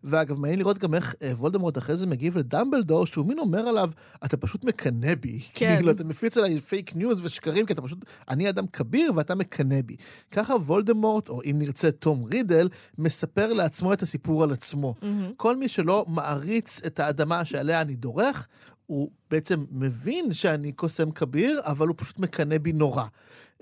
[0.04, 3.90] ואגב, מעניין לראות גם איך אה, וולדמורט אחרי זה מגיב לדמבלדור, שהוא מין אומר עליו,
[4.24, 5.40] אתה פשוט מקנא בי.
[5.54, 5.76] כן.
[5.76, 9.80] כאילו, אתה מפיץ עליי פייק ניוז ושקרים, כי אתה פשוט, אני אדם כביר ואתה מקנא
[9.80, 9.96] בי.
[10.30, 14.94] ככה וולדמורט, או אם נרצה תום רידל, מספר לעצמו את הסיפור על עצמו.
[15.36, 18.46] כל מי שלא מעריץ את האדמה שעליה אני דורך,
[18.86, 23.04] הוא בעצם מבין שאני קוסם כביר, אבל הוא פשוט מקנא בי נורא.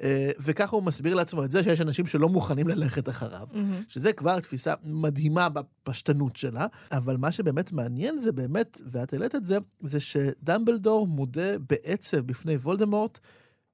[0.02, 3.48] אה, וככה הוא מסביר לעצמו את זה שיש אנשים שלא מוכנים ללכת אחריו.
[3.88, 9.46] שזה כבר תפיסה מדהימה בפשטנות שלה, אבל מה שבאמת מעניין זה באמת, ואת העלית את
[9.46, 13.18] זה, זה שדמבלדור מודה בעצב בפני וולדמורט,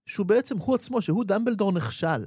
[0.06, 2.26] שהוא בעצם הוא עצמו, שהוא דמבלדור נכשל.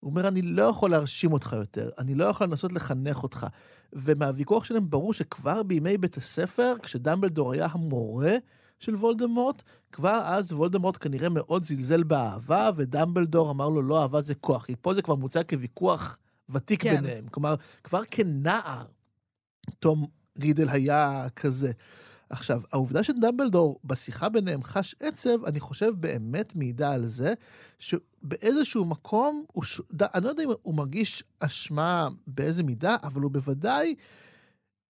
[0.00, 3.46] הוא אומר, אני לא יכול להרשים אותך יותר, אני לא יכול לנסות לחנך אותך.
[3.92, 8.36] ומהוויכוח שלהם ברור שכבר בימי בית הספר, כשדמבלדור היה המורה
[8.80, 9.62] של וולדמורט,
[9.92, 14.64] כבר אז וולדמורט כנראה מאוד זלזל באהבה, ודמבלדור אמר לו, לא, אהבה זה כוח.
[14.66, 16.96] כי פה זה כבר מוצג כוויכוח ותיק כן.
[16.96, 17.26] ביניהם.
[17.26, 18.84] כלומר, כבר כנער,
[19.78, 20.06] תום
[20.38, 21.72] רידל היה כזה.
[22.30, 27.34] עכשיו, העובדה שדמבלדור בשיחה ביניהם חש עצב, אני חושב באמת מעידה על זה,
[27.78, 29.80] שבאיזשהו מקום, הוא ש...
[30.00, 33.94] אני לא יודע אם הוא מרגיש אשמה באיזה מידה, אבל הוא בוודאי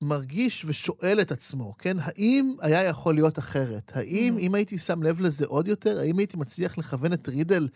[0.03, 1.97] מרגיש ושואל את עצמו, כן?
[2.01, 3.93] האם היה יכול להיות אחרת?
[3.95, 4.41] האם, Mhm.
[4.41, 7.69] אם הייתי שם לב לזה עוד יותר, האם הייתי מצליח לכוון את רידל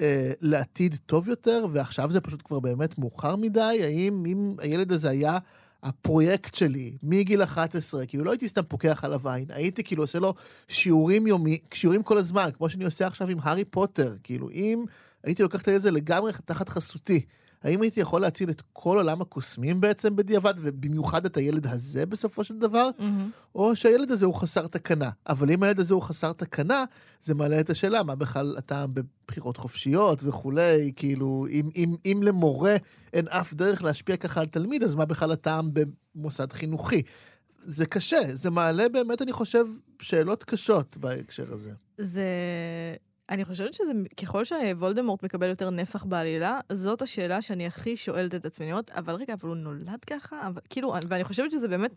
[0.00, 3.60] אה, לעתיד טוב יותר, ועכשיו זה פשוט כבר באמת מאוחר מדי?
[3.82, 5.38] האם אם הילד הזה היה
[5.82, 10.34] הפרויקט שלי מגיל 11, כאילו לא הייתי סתם פוקח עליו עין, הייתי כאילו עושה לו
[10.68, 14.84] שיעורים יומי, שיעורים כל הזמן, כמו שאני עושה עכשיו עם הארי פוטר, כאילו אם
[15.24, 17.20] הייתי לוקח את הילד הזה לגמרי תחת חסותי,
[17.64, 22.44] האם הייתי יכול להציל את כל עולם הקוסמים בעצם בדיעבד, ובמיוחד את הילד הזה בסופו
[22.44, 22.90] של דבר?
[23.54, 25.10] או שהילד הזה הוא חסר תקנה.
[25.26, 26.84] אבל אם הילד הזה הוא חסר תקנה,
[27.22, 32.76] זה מעלה את השאלה, מה בכלל הטעם בבחירות חופשיות וכולי, כאילו, אם, אם, אם למורה
[33.12, 35.70] אין אף דרך להשפיע ככה על תלמיד, אז מה בכלל הטעם
[36.14, 37.02] במוסד חינוכי?
[37.58, 39.64] זה קשה, זה מעלה באמת, אני חושב,
[40.02, 41.70] שאלות קשות בהקשר הזה.
[41.98, 42.26] זה...
[43.30, 48.44] אני חושבת שזה, ככל שוולדמורט מקבל יותר נפח בעלילה, זאת השאלה שאני הכי שואלת את
[48.44, 48.66] עצמי.
[48.66, 50.46] אני אומרת, אבל רגע, אבל הוא נולד ככה?
[50.46, 51.92] אבל, כאילו, ואני חושבת שזה באמת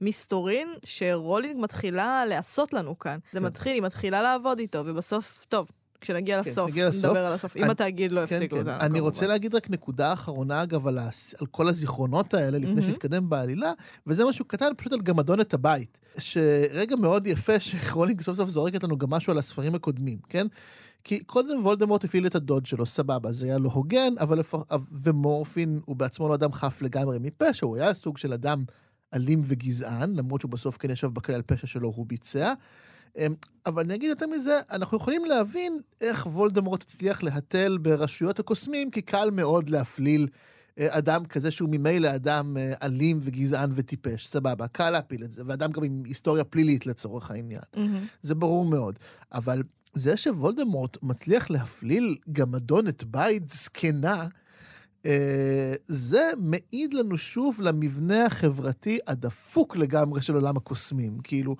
[0.00, 3.18] מסתורין שרולינג מתחילה לעשות לנו כאן.
[3.32, 3.46] זה כן.
[3.46, 5.68] מתחיל, היא מתחילה לעבוד איתו, ובסוף, טוב.
[6.02, 7.04] כשנגיע כן, לסוף, נגיע לסוף.
[7.04, 7.56] נדבר על הסוף.
[7.56, 8.56] אם אני- התאגיד לא כן, יפסיק כן.
[8.58, 8.72] אותנו.
[8.80, 9.00] אני.
[9.00, 11.34] רוצה להגיד רק נקודה אחרונה, אגב, על, הס...
[11.40, 12.82] על כל הזיכרונות האלה, לפני מהמם.
[12.82, 13.72] שנתקדם בעלילה,
[14.06, 15.98] וזה משהו קטן פשוט על גמדון את הבית.
[16.18, 20.46] שרגע מאוד יפה שרולינג סוף סוף זורקת לנו גם משהו על הספרים הקודמים, כן?
[21.04, 24.54] כי קודם וולדמורט הפעיל את הדוד שלו, סבבה, זה היה לא הוגן, אבל לפ...
[24.92, 28.64] ומורפין הוא בעצמו לא אדם חף לגמרי מפשע, הוא היה סוג של אדם
[29.14, 32.52] אלים וגזען, למרות שהוא בסוף כן ישב בכלא על פשע שלו הוא ביצע.
[33.16, 33.34] אמ,
[33.66, 39.02] אבל אני אגיד יותר מזה, אנחנו יכולים להבין איך וולדמורט הצליח להתל ברשויות הקוסמים, כי
[39.02, 40.28] קל מאוד להפליל
[40.78, 45.42] אה, אדם כזה שהוא ממילא אדם אה, אלים וגזען וטיפש, סבבה, קל להפיל את זה,
[45.46, 47.62] ואדם גם עם היסטוריה פלילית לצורך העניין.
[47.76, 48.06] מהמם.
[48.22, 48.98] זה ברור מאוד.
[49.32, 54.26] אבל זה שוולדמורט מצליח להפליל גמדון את בית זקנה,
[55.86, 61.18] זה מעיד לנו שוב למבנה החברתי הדפוק לגמרי של עולם הקוסמים.
[61.24, 61.56] כאילו,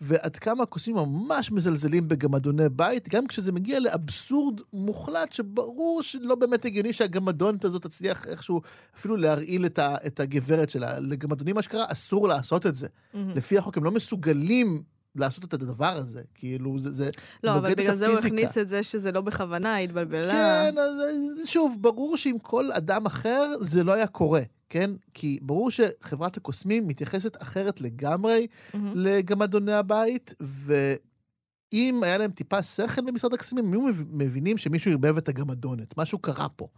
[0.00, 6.64] ועד כמה הקוסמים ממש מזלזלים בגמדוני בית, גם כשזה מגיע לאבסורד מוחלט, שברור שלא באמת
[6.64, 8.60] הגיוני שהגמדונת הזאת תצליח איכשהו
[8.96, 11.00] אפילו להרעיל את, ה, את הגברת שלה.
[11.00, 12.88] לגמדונים אשכרה אסור לעשות את זה.
[13.14, 13.30] מהמם.
[13.30, 14.82] לפי החוק הם לא מסוגלים
[15.16, 16.22] לעשות את הדבר הזה.
[16.34, 17.10] כאילו, זה, זה
[17.44, 18.36] לא, אבל נוגד את בגלל זה הוא הפיזיקה.
[18.36, 20.32] הכניס את זה שזה לא בכוונה, התבלבלה.
[20.32, 20.90] כן, אז
[21.48, 24.90] שוב, ברור שעם כל אדם אחר זה לא היה קורה, כן?
[25.14, 28.92] כי ברור שחברת הקוסמים מתייחסת אחרת לגמרי מהמם.
[28.96, 35.16] לגמדוני הבית, ואם היה להם טיפה שכל במשרד הקסמים, הם היו מב- מבינים שמישהו ערבב
[35.16, 36.68] את הגמדונת, משהו קרה פה.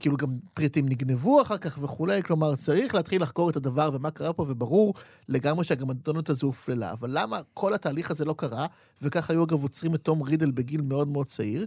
[0.00, 4.32] כאילו גם פריטים נגנבו אחר כך וכולי, כלומר צריך להתחיל לחקור את הדבר ומה קרה
[4.32, 4.94] פה, וברור
[5.28, 6.92] לגמרי שהגמדונת הזו הופללה.
[6.92, 8.66] אבל למה כל התהליך הזה לא קרה,
[9.02, 11.66] וכך היו אגב עוצרים את תום רידל בגיל מאוד מאוד צעיר?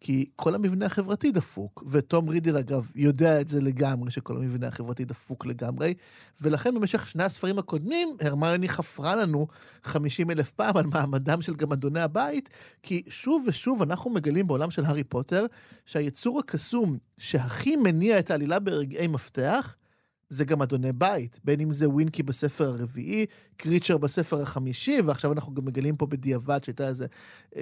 [0.00, 5.04] כי כל המבנה החברתי דפוק, ותום רידל אגב יודע את זה לגמרי, שכל המבנה החברתי
[5.04, 5.94] דפוק לגמרי,
[6.40, 9.46] ולכן במשך שני הספרים הקודמים, הרמיוני חפרה לנו
[9.84, 12.48] 50 אלף פעם על מעמדם של גמדוני הבית,
[12.82, 15.46] כי שוב ושוב אנחנו מגלים בעולם של הארי פוטר,
[15.86, 19.76] שהיצור הקסום שהכי מניע את העלילה ברגעי מפתח,
[20.28, 25.54] זה גם אדוני בית, בין אם זה ווינקי בספר הרביעי, קריצ'ר בספר החמישי, ועכשיו אנחנו
[25.54, 27.06] גם מגלים פה בדיעבד שהייתה איזה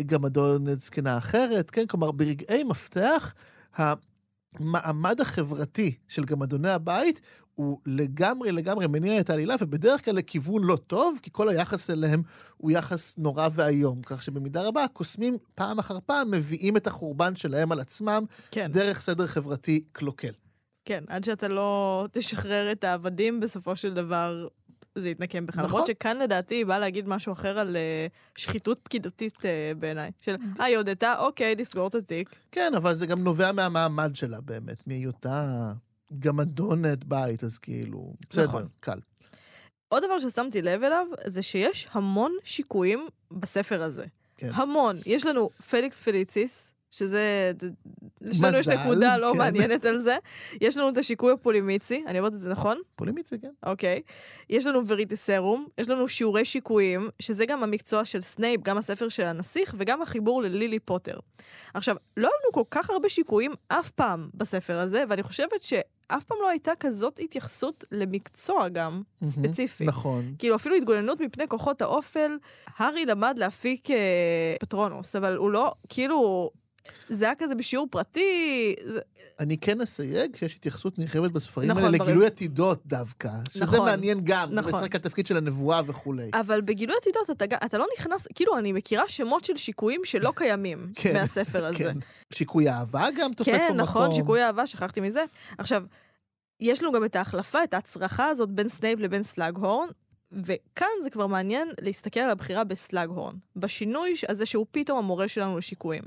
[0.07, 1.87] גם אדונת זקנה אחרת, כן?
[1.87, 3.35] כלומר, ברגעי מפתח,
[3.75, 7.21] המעמד החברתי של גם אדוני הבית
[7.55, 12.23] הוא לגמרי לגמרי מניע את העלילה, ובדרך כלל לכיוון לא טוב, כי כל היחס אליהם
[12.57, 14.03] הוא יחס נורא ואיום.
[14.03, 19.01] כך שבמידה רבה הקוסמים פעם אחר פעם מביאים את החורבן שלהם על עצמם כן, דרך
[19.01, 20.44] סדר חברתי קלוקל.
[20.85, 24.49] כן, עד שאתה לא תשחרר את העבדים, בסופו של דבר
[24.95, 25.55] זה יתנקם בך.
[25.55, 25.65] נכון.
[25.65, 30.11] למרות שכאן לדעתי היא באה להגיד משהו אחר על אה, שחיתות פקידותית אה, בעיניי.
[30.23, 32.31] של, אה, היא הודתה, אוקיי, לסגור את התיק.
[32.53, 35.73] כן, אבל זה גם נובע מהמעמד שלה באמת, מהיותה
[36.19, 38.69] גמדונת בית, אז כאילו, בסדר, נכון.
[38.81, 38.99] קל.
[39.89, 44.05] עוד דבר ששמתי לב אליו, זה שיש המון שיקויים בספר הזה.
[44.37, 44.51] כן.
[44.55, 44.97] המון.
[45.07, 47.53] יש לנו פליקס פליציס, שזה...
[48.23, 49.39] יש מזל, נקודה לא כן.
[49.39, 50.17] מעניינת על זה.
[50.61, 52.79] יש לנו את השיקוי הפולימיצי, אני אומרת את זה נכון?
[52.97, 53.51] פולימיצי, כן.
[53.67, 54.03] אוקיי.
[54.51, 59.23] יש לנו וריטסרום, יש לנו שיעורי שיקויים, שזה גם המקצוע של סנייפ, גם הספר של
[59.23, 61.19] הנסיך, וגם החיבור ללילי פוטר.
[61.75, 66.25] עכשיו, לא היו לנו כל כך הרבה שיקויים אף פעם בספר הזה, ואני חושבת שאף
[66.25, 69.85] פעם לא הייתה כזאת התייחסות למקצוע גם, ספציפי.
[69.85, 70.35] נכון.
[70.39, 72.37] כאילו, אפילו התגוננות מפני כוחות האופל,
[72.79, 73.97] הארי למד להפיק אה,
[74.61, 76.51] פטרונוס, אבל הוא לא, כאילו,
[77.09, 79.01] זה היה כזה בשיעור פרטי, זה,
[79.41, 83.79] אני כן אסייג שיש התייחסות נרחבת בספרים נכון, האלה ברז- לגילוי עתידות דווקא, שזה נכון,
[83.85, 84.73] מעניין גם, נכון.
[84.75, 86.31] משחק על תפקיד של הנבואה וכולי.
[86.35, 90.93] אבל בגילוי עתידות אתה, אתה לא נכנס, כאילו, אני מכירה שמות של שיקויים שלא קיימים
[90.95, 91.79] כן, מהספר הזה.
[91.79, 91.97] כן.
[92.33, 93.77] שיקוי אהבה גם תופס כן, מקום.
[93.81, 95.25] נכון, שיקוי אהבה, שכחתי מזה.
[95.59, 95.85] עכשיו,
[96.61, 99.89] יש לנו גם את ההחלפה, את ההצרחה הזאת בין סנייפ לבין סלאגהורן,
[100.45, 106.03] וכאן זה כבר מעניין להסתכל על הבחירה בסלאגהורן, בשינוי הזה שהוא פתאום המורה שלנו לשיקויים.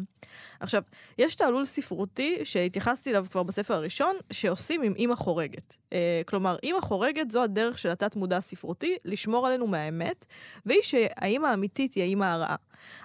[0.60, 0.82] עכשיו,
[1.18, 5.78] יש תעלול ספרותי שהתייחסתי אליו כבר בספר הראשון, שעושים עם אימא חורגת.
[5.94, 10.26] אה, כלומר, אימא חורגת זו הדרך של התת-מודע הספרותי לשמור עלינו מהאמת,
[10.66, 12.56] והיא שהאימא האמיתית היא האימא הרעה.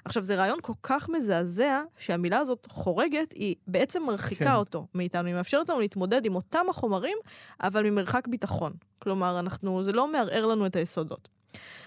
[0.05, 4.55] עכשיו, זה רעיון כל כך מזעזע, שהמילה הזאת חורגת, היא בעצם מרחיקה כן.
[4.55, 5.27] אותו מאיתנו.
[5.27, 7.19] היא מאפשרת לנו להתמודד עם אותם החומרים,
[7.63, 8.73] אבל ממרחק ביטחון.
[8.99, 11.29] כלומר, אנחנו, זה לא מערער לנו את היסודות.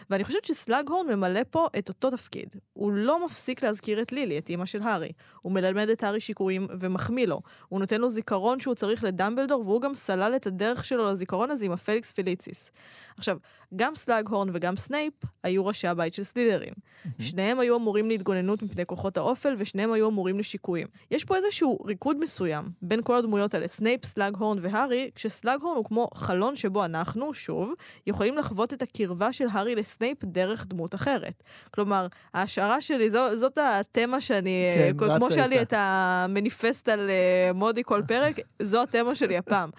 [0.10, 2.56] ואני חושבת שסלאגהורן ממלא פה את אותו תפקיד.
[2.74, 5.12] הוא לא מפסיק להזכיר את לילי, את אימא של הארי.
[5.42, 7.42] הוא מלמד את הארי שיקויים ומחמיא לו.
[7.70, 11.66] הוא נותן לו זיכרון שהוא צריך לדמבלדור, והוא גם סלל את הדרך שלו לזיכרון הזה
[11.66, 12.72] עם הפליקס פליציס.
[13.18, 13.38] עכשיו,
[13.76, 16.74] גם סלאגהורן וגם סנייפ היו ראשי הבית של סלידרין.
[17.20, 20.88] שניהם היו אמורים להתגוננות מפני כוחות האופל, ושניהם היו אמורים לשיקויים.
[21.12, 26.08] יש פה איזשהו ריקוד מסוים בין כל הדמויות האלה, סנייפ, סלאגהורן והארי, כשסלאגהורן הוא כמו
[26.14, 27.74] חלון שבו אנחנו, שוב,
[28.08, 31.44] יכולים לחוות את הקרבה של הארי לסנייפ דרך דמות אחרת.
[31.72, 35.62] כלומר, ההשערה שלי, זו, זאת התמה שאני, כן, כמו רצה שהיה לי.
[35.62, 39.70] את המניפסט על אה, מודי כל פרק, זו התמה שלי הפעם.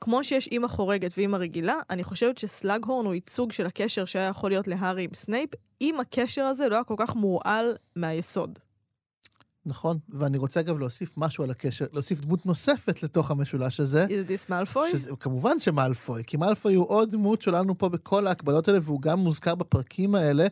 [0.00, 4.50] כמו שיש אימא חורגת ואימא רגילה, אני חושבת שסלאגהורן הוא ייצוג של הקשר שהיה יכול
[4.50, 8.58] להיות להארי עם סנייפ, אם הקשר הזה לא היה כל כך מורעל מהיסוד.
[9.68, 14.06] נכון, ואני רוצה אגב להוסיף משהו על הקשר, להוסיף דמות נוספת לתוך המשולש הזה.
[14.08, 14.90] is this מאלפוי?
[14.92, 19.18] שזה, כמובן שמאלפוי, כי מאלפוי הוא עוד דמות שלנו פה בכל ההקבלות האלה, והוא גם
[19.18, 20.46] מוזכר בפרקים האלה.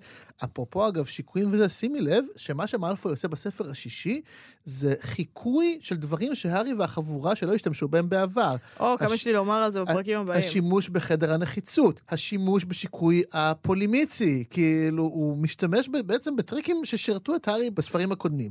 [0.44, 4.20] אפרופו, אגב, שיקויים וזה, שימי לב שמה שמאלפוי עושה בספר השישי,
[4.64, 8.54] זה חיקוי של דברים שהארי והחבורה שלו השתמשו בהם בעבר.
[8.80, 10.38] או, כמה הש- יש לי לומר על זה בפרקים הבאים.
[10.38, 18.12] השימוש בחדר הנחיצות, השימוש בשיקוי הפולימיצי, כאילו, הוא משתמש בעצם בטריקים ששירתו את הארי בספרים
[18.12, 18.50] הקודמים.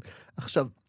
[0.54, 0.83] עכשיו, אה,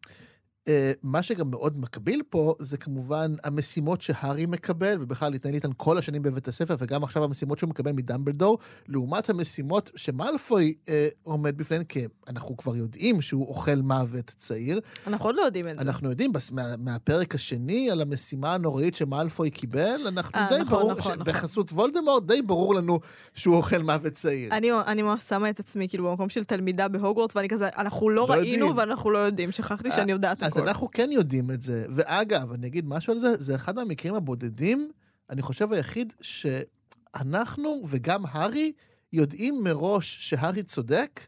[1.03, 6.22] מה שגם מאוד מקביל פה, זה כמובן המשימות שהארי מקבל, ובכלל להתנהל איתן כל השנים
[6.22, 12.05] בבית הספר, וגם עכשיו המשימות שהוא מקבל מדמבלדור, לעומת המשימות שמאלפוי אה, עומד בפניהן, כי
[12.29, 14.81] אנחנו כבר יודעים שהוא אוכל מוות צעיר.
[15.07, 15.81] אנחנו עוד לא יודעים את זה.
[15.81, 20.79] אנחנו יודעים בס- מה, מהפרק השני על המשימה הנוראית שמאלפוי קיבל, אנחנו אה, די נכון,
[20.79, 21.24] ברור, נכון, נכון.
[21.24, 23.00] בחסות וולדמורט, די ברור לנו
[23.35, 24.53] שהוא אוכל מוות צעיר.
[24.57, 28.14] אני, אני ממש שמה את עצמי כאילו במקום של תלמידה בהוגוורטס, ואני כזה, אנחנו לא,
[28.29, 28.79] לא ראינו יודעים.
[28.79, 30.68] ואנחנו לא יודעים, שכחתי שאני יודעת אז.
[30.68, 31.86] אנחנו כן יודעים את זה.
[31.94, 34.90] ואגב, אני אגיד משהו על זה, זה אחד מהמקרים הבודדים,
[35.30, 38.72] אני חושב היחיד, שאנחנו וגם הארי
[39.12, 41.20] יודעים מראש שהארי צודק,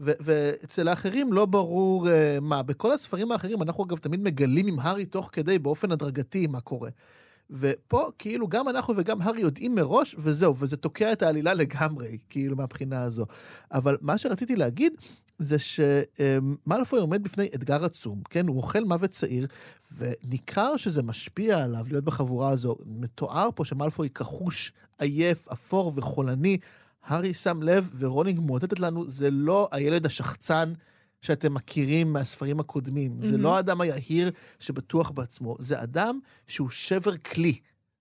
[0.00, 2.10] ו- ואצל האחרים לא ברור uh,
[2.40, 2.62] מה.
[2.62, 6.90] בכל הספרים האחרים אנחנו אגב תמיד מגלים עם הארי תוך כדי, באופן הדרגתי, מה קורה.
[7.50, 12.56] ופה כאילו גם אנחנו וגם הארי יודעים מראש, וזהו, וזה תוקע את העלילה לגמרי, כאילו
[12.56, 13.26] מהבחינה הזו.
[13.72, 14.92] אבל מה שרציתי להגיד,
[15.38, 18.46] זה שמאלפוי עומד בפני אתגר עצום, כן?
[18.46, 19.46] הוא אוכל מוות צעיר,
[19.96, 22.76] וניכר שזה משפיע עליו להיות בחבורה הזו.
[22.86, 26.58] מתואר פה שמאלפוי כחוש, עייף, אפור וחולני.
[27.04, 30.72] הארי שם לב, ורולינג מאותתת לנו, זה לא הילד השחצן
[31.20, 33.16] שאתם מכירים מהספרים הקודמים.
[33.22, 33.44] זה מהמם.
[33.44, 37.58] לא האדם היהיר שבטוח בעצמו, זה אדם שהוא שבר כלי.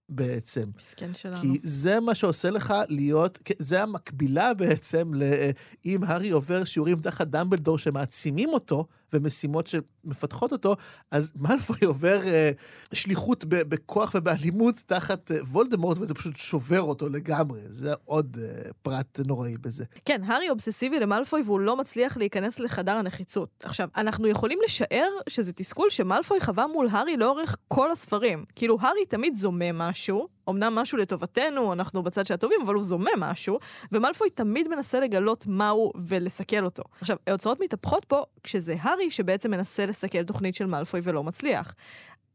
[0.09, 0.61] בעצם.
[0.77, 1.41] מסכן שלנו.
[1.41, 7.27] כי זה מה שעושה לך להיות, כן, זה המקבילה בעצם לאם הארי עובר שיעורים תחת
[7.27, 10.75] דמבלדור שמעצימים אותו, ומשימות שמפתחות אותו,
[11.11, 12.51] אז מאלפוי עובר אה,
[12.93, 17.59] שליחות ב- בכוח ובאלימות תחת אה, וולדמורט, וזה פשוט שובר אותו לגמרי.
[17.67, 19.85] זה עוד אה, פרט נוראי בזה.
[20.05, 23.49] כן, הארי אובססיבי למלפוי והוא לא מצליח להיכנס לחדר הנחיצות.
[23.63, 28.45] עכשיו, אנחנו יכולים לשער שזה תסכול שמלפוי חווה מול הארי לאורך כל הספרים.
[28.55, 33.11] כאילו, הארי תמיד זומה משהו, אמנם משהו לטובתנו, אנחנו בצד של הטובים, אבל הוא זומה
[33.17, 33.59] משהו,
[33.91, 36.83] ומלפוי תמיד מנסה לגלות מהו ולסכל אותו.
[37.01, 41.73] עכשיו, האוצרות מתהפכות פה כשזה הארי שבעצם מנסה לסכל תוכנית של מלפוי ולא מצליח.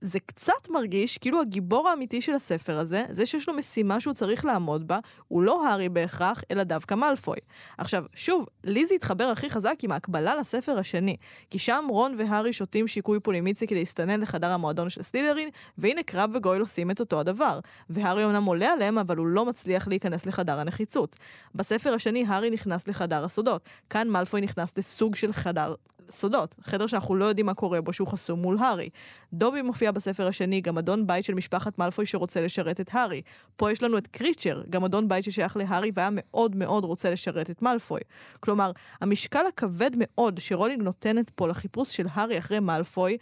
[0.00, 4.44] זה קצת מרגיש כאילו הגיבור האמיתי של הספר הזה, זה שיש לו משימה שהוא צריך
[4.44, 7.36] לעמוד בה, הוא לא הארי בהכרח, אלא דווקא מאלפוי.
[7.78, 11.16] עכשיו, שוב, לי זה התחבר הכי חזק עם ההקבלה לספר השני,
[11.50, 16.30] כי שם רון והארי שותים שיקוי פולימיצי כדי להסתנן לחדר המועדון של סטילרין, והנה קרב
[16.34, 17.60] וגויל עושים את אותו הדבר.
[17.90, 21.16] והארי אומנם עולה עליהם, אבל הוא לא מצליח להיכנס לחדר הנחיצות.
[21.54, 23.68] בספר השני, הארי נכנס לחדר הסודות.
[23.90, 25.74] כאן מאלפוי נכנס לסוג של חדר
[26.10, 28.88] סודות, חדר שאנחנו לא יודעים מה קורה בו, שהוא חסום מול הארי.
[29.32, 33.22] דובי מופיע בספר השני, גם אדון בית של משפחת מאלפוי שרוצה לשרת את הארי.
[33.56, 37.50] פה יש לנו את קריצ'ר, גם אדון בית ששייך להארי והיה מאוד מאוד רוצה לשרת
[37.50, 38.00] את מאלפוי.
[38.40, 43.16] כלומר, המשקל הכבד מאוד שרולינג נותנת פה לחיפוש של הארי אחרי מאלפוי,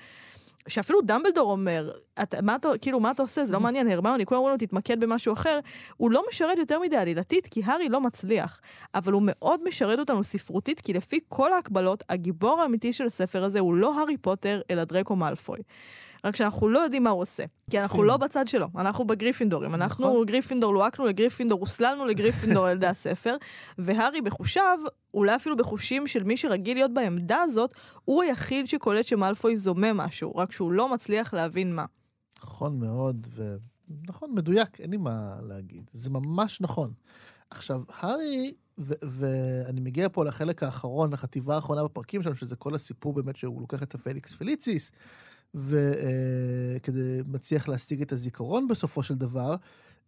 [0.68, 1.90] שאפילו דמבלדור אומר,
[2.22, 3.44] אתה, מה אתה, כאילו, מה אתה עושה?
[3.44, 5.58] זה לא מעניין, הרמיוני, כולם אומרים לו, תתמקד במשהו אחר.
[5.96, 8.60] הוא לא משרת יותר מדי עלילתית, כי הארי לא מצליח.
[8.94, 13.60] אבל הוא מאוד משרת אותנו ספרותית, כי לפי כל ההקבלות, הגיבור האמיתי של הספר הזה
[13.60, 15.58] הוא לא הארי פוטר, אלא דרקו מאלפוי.
[16.24, 17.44] רק שאנחנו לא יודעים מה הוא עושה.
[17.70, 18.02] כי אנחנו.
[18.02, 19.74] לא בצד שלו, אנחנו בגריפינדורים.
[19.74, 20.26] אנחנו נכון.
[20.26, 23.36] גריפינדור, לוהקנו לגריפינדור, הוסללנו לגריפינדור על ידי הספר,
[23.78, 24.78] והארי בחושיו,
[25.14, 30.36] אולי אפילו בחושים של מי שרגיל להיות בעמדה הזאת, הוא היחיד שקולט שמאלפוי זומם משהו,
[30.36, 31.84] רק שהוא לא מצליח להבין מה.
[32.42, 35.90] נכון מאוד, ונכון, מדויק, אין לי מה להגיד.
[35.92, 36.92] זה ממש נכון.
[37.50, 43.36] עכשיו, הארי, ואני מגיע פה לחלק האחרון, לחטיבה האחרונה בפרקים שלנו, שזה כל הסיפור באמת
[43.36, 44.92] שהוא לוקח את הפליקס פליציס,
[45.54, 49.54] וכדי מצליח להשיג את הזיכרון בסופו של דבר.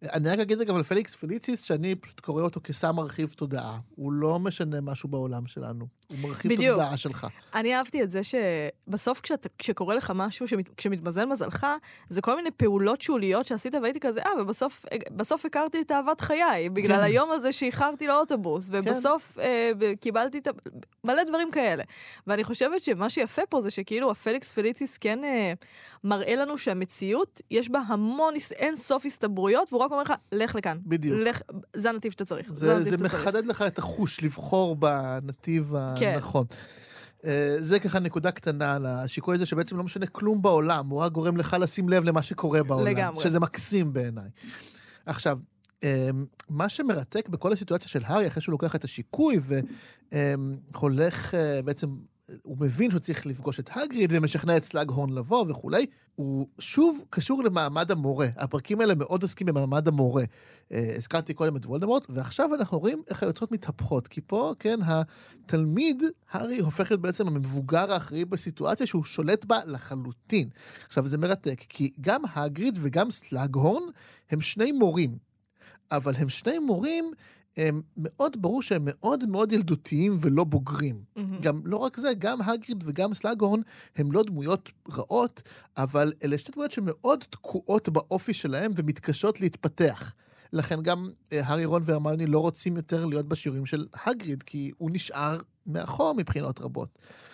[0.03, 3.79] אני רק אגיד אגב על פליקס פליציס, שאני פשוט קורא אותו כסם מרחיב תודעה.
[3.95, 5.87] הוא לא משנה משהו בעולם שלנו.
[6.11, 6.77] הוא מרחיב את בדיוק.
[6.77, 7.27] התודעה שלך.
[7.55, 11.67] אני אהבתי את זה שבסוף כשאת, כשקורה לך משהו, שמת, כשמתמזל מזלך,
[12.09, 16.69] זה כל מיני פעולות שוליות שעשית והייתי כזה, אה, ובסוף בסוף הכרתי את אהבת חיי,
[16.69, 17.03] בגלל כן.
[17.03, 20.51] היום הזה שאיחרתי לאוטובוס, ובסוף אה, ב- קיבלתי את ה...
[21.03, 21.83] מלא דברים כאלה.
[22.27, 25.53] ואני חושבת שמה שיפה פה זה שכאילו הפליקס פליציס כן אה,
[26.03, 30.77] מראה לנו שהמציאות, יש בה המון, אין סוף הסתברויות, והוא רק אומר לך, לך לכאן.
[30.85, 31.19] בדיוק.
[31.19, 31.41] לך,
[31.75, 32.53] זה הנתיב שאתה צריך.
[32.53, 33.01] זה, זה צריך.
[33.01, 36.13] מחדד לך את החוש לבחור בנתיב כן.
[36.13, 36.45] הנכון.
[37.25, 41.11] אה, זה ככה נקודה קטנה על השיקוי הזה שבעצם לא משנה כלום בעולם, הוא רק
[41.11, 42.87] גורם לך לשים לב למה שקורה בעולם.
[42.87, 43.23] לגמרי.
[43.23, 44.29] שזה מקסים בעיניי.
[45.05, 45.37] עכשיו,
[45.83, 46.09] אה,
[46.49, 49.39] מה שמרתק בכל הסיטואציה של הארי, אחרי שהוא לוקח את השיקוי
[50.11, 51.87] והולך אה, בעצם,
[52.43, 57.43] הוא מבין שהוא צריך לפגוש את הגריד ומשכנע את סלאגהורן לבוא וכולי, הוא שוב קשור
[57.43, 58.27] למעמד המורה.
[58.37, 60.23] הפרקים האלה מאוד עוסקים במעמד המורה.
[60.71, 66.03] אה, הזכרתי קודם את וולדמורט, ועכשיו אנחנו רואים איך היוצרות מתהפכות, כי פה, כן, התלמיד,
[66.31, 70.47] הארי, הופך להיות בעצם המבוגר האחראי בסיטואציה שהוא שולט בה לחלוטין.
[70.87, 73.83] עכשיו, זה מרתק, כי גם הגריד וגם סלאגהורן
[74.31, 75.17] הם שני מורים,
[75.91, 77.11] אבל הם שני מורים,
[77.57, 81.03] הם מאוד ברור שהם מאוד מאוד ילדותיים ולא בוגרים.
[81.15, 81.41] מהמם.
[81.41, 83.59] גם לא רק זה, גם הגריד וגם סלאגהורן
[83.95, 85.43] הם לא דמויות רעות,
[85.77, 90.13] אבל אלה שתי דמויות שמאוד תקועות באופי שלהם ומתקשות להתפתח.
[90.53, 94.91] לכן גם אה, הארי רון והרמיוני לא רוצים יותר להיות בשיעורים של הגריד, כי הוא
[94.93, 96.89] נשאר מאחור מבחינות רבות.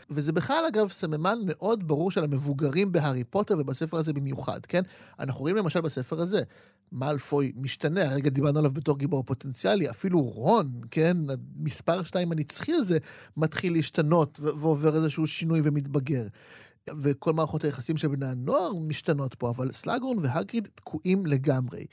[0.09, 4.81] וזה בכלל, אגב, סממן מאוד ברור של המבוגרים בהארי פוטר ובספר הזה במיוחד, כן?
[5.19, 6.43] אנחנו רואים למשל בספר הזה,
[6.91, 11.17] מאלפוי משתנה, הרגע דיברנו עליו בתור גיבור פוטנציאלי, אפילו רון, כן?
[11.59, 12.97] המספר שתיים הנצחי הזה
[13.37, 16.27] מתחיל להשתנות ועובר איזשהו שינוי ומתבגר.
[17.01, 21.85] וכל מערכות היחסים של בני הנוער משתנות פה, אבל סלאגורן והגריד תקועים לגמרי.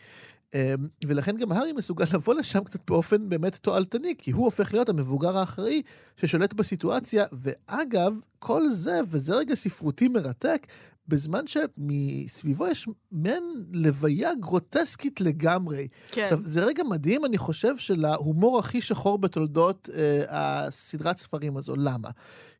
[0.55, 0.61] אמ,
[1.07, 5.39] ולכן גם הארי מסוגל לבוא לשם קצת באופן באמת תועלתני, כי הוא הופך להיות המבוגר
[5.39, 5.83] האחראי
[6.17, 10.67] ששולט בסיטואציה, ואגב, כל זה, וזה רגע ספרותי מרתק,
[11.09, 13.43] בזמן שמסביבו יש מעין
[13.73, 15.89] לוויה גרוטסקית לגמרי.
[16.11, 16.23] כן.
[16.23, 21.75] עכשיו, זה רגע מדהים, אני חושב, של ההומור הכי שחור בתולדות אה, הסדרת ספרים הזו.
[21.77, 22.11] למה?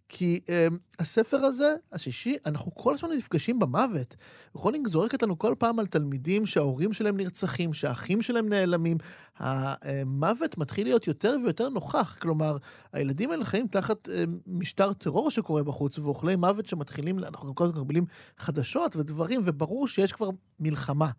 [0.09, 0.67] כי אה,
[0.99, 4.15] הספר הזה, השישי, אנחנו כל הזמן נפגשים במוות.
[4.55, 8.97] רולינג זורקת לנו כל פעם על תלמידים שההורים שלהם נרצחים, שהאחים שלהם נעלמים.
[9.37, 12.17] המוות מתחיל להיות יותר ויותר נוכח.
[12.21, 12.57] כלומר,
[12.93, 17.81] הילדים האלה חיים תחת אה, משטר טרור שקורה בחוץ, ואוכלי מוות שמתחילים, אנחנו כל הזמן
[17.81, 18.05] מקבלים
[18.39, 20.29] חדשות ודברים, וברור שיש כבר
[20.61, 21.11] מלחמה.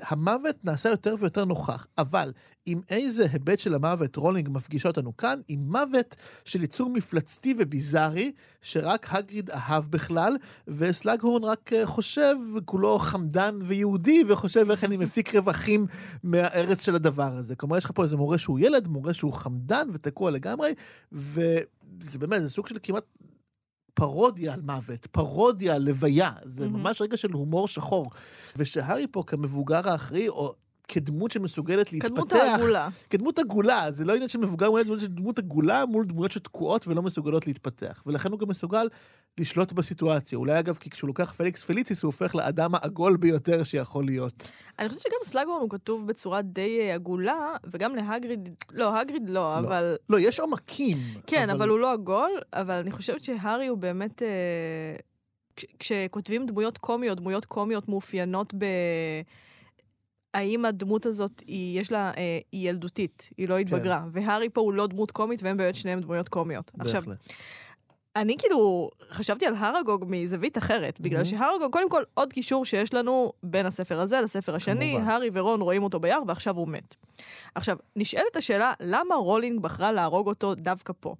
[0.00, 2.32] המוות נעשה יותר ויותר נוכח, אבל
[2.66, 5.40] עם איזה היבט של המוות רולינג מפגישה אותנו כאן?
[5.48, 8.32] עם מוות של יצור מפלצתי וביזארי,
[8.62, 10.36] שרק הגריד אהב בכלל,
[10.68, 15.86] וסלאגהורן רק אה, חושב, כולו חמדן ויהודי, וחושב איך אני מפיק רווחים
[16.22, 17.56] מהארץ של הדבר הזה.
[17.56, 20.74] כלומר, יש לך פה איזה מורה שהוא ילד, מורה שהוא חמדן ותקוע לגמרי,
[21.12, 23.04] וזה באמת, זה סוג של כמעט
[23.94, 26.82] פרודיה על מוות, פרודיה על לוויה, זה מהמם.
[26.82, 28.10] ממש רגע של הומור שחור.
[28.56, 30.54] ושהארי פה כמבוגר האחראי, או
[30.88, 32.88] כדמות שמסוגלת להתפתח, כדמות העגולה.
[33.10, 37.46] כדמות עגולה, זה לא עניין של מבוגר מול דמות עגולה מול דמויות שתקועות ולא מסוגלות
[37.46, 38.02] להתפתח.
[38.06, 38.88] ולכן הוא גם מסוגל
[39.38, 40.38] לשלוט בסיטואציה.
[40.38, 44.48] אולי אגב, כי כשהוא לוקח פליקס פליציס, הוא הופך לאדם העגול ביותר שיכול להיות.
[44.78, 47.34] אני חושבת שגם סלאגורן הוא כתוב בצורה די עגולה,
[47.72, 49.96] וגם להגריד, לא, הגריד לא, אבל...
[50.08, 50.98] לא, יש עומקים.
[51.26, 54.22] כן, אבל הוא לא עגול, אבל אני חושבת שהארי הוא באמת...
[54.22, 54.96] אה,
[55.56, 58.64] כש- כשכותבים דמויות קומיות, דמויות קומיות מאופיינות ב...
[60.34, 64.04] האם הדמות הזאת, היא, יש לה, אה, היא ילדותית, היא לא התבגרה.
[64.12, 66.72] והארי פה הוא לא דמות קומית, והם באמת שניהם דמויות קומיות.
[66.78, 67.32] עכשיו, בהחלט.
[68.16, 71.24] אני כאילו חשבתי על הרגוג מזווית אחרת, בגלל.
[71.24, 75.10] שהרגוג, קודם כל, עוד קישור שיש לנו בין הספר הזה לספר השני, כמובן.
[75.10, 76.94] הארי ורון רואים אותו ביער ועכשיו הוא מת.
[77.54, 81.14] עכשיו, נשאלת השאלה, למה רולינג בחרה להרוג אותו דווקא פה?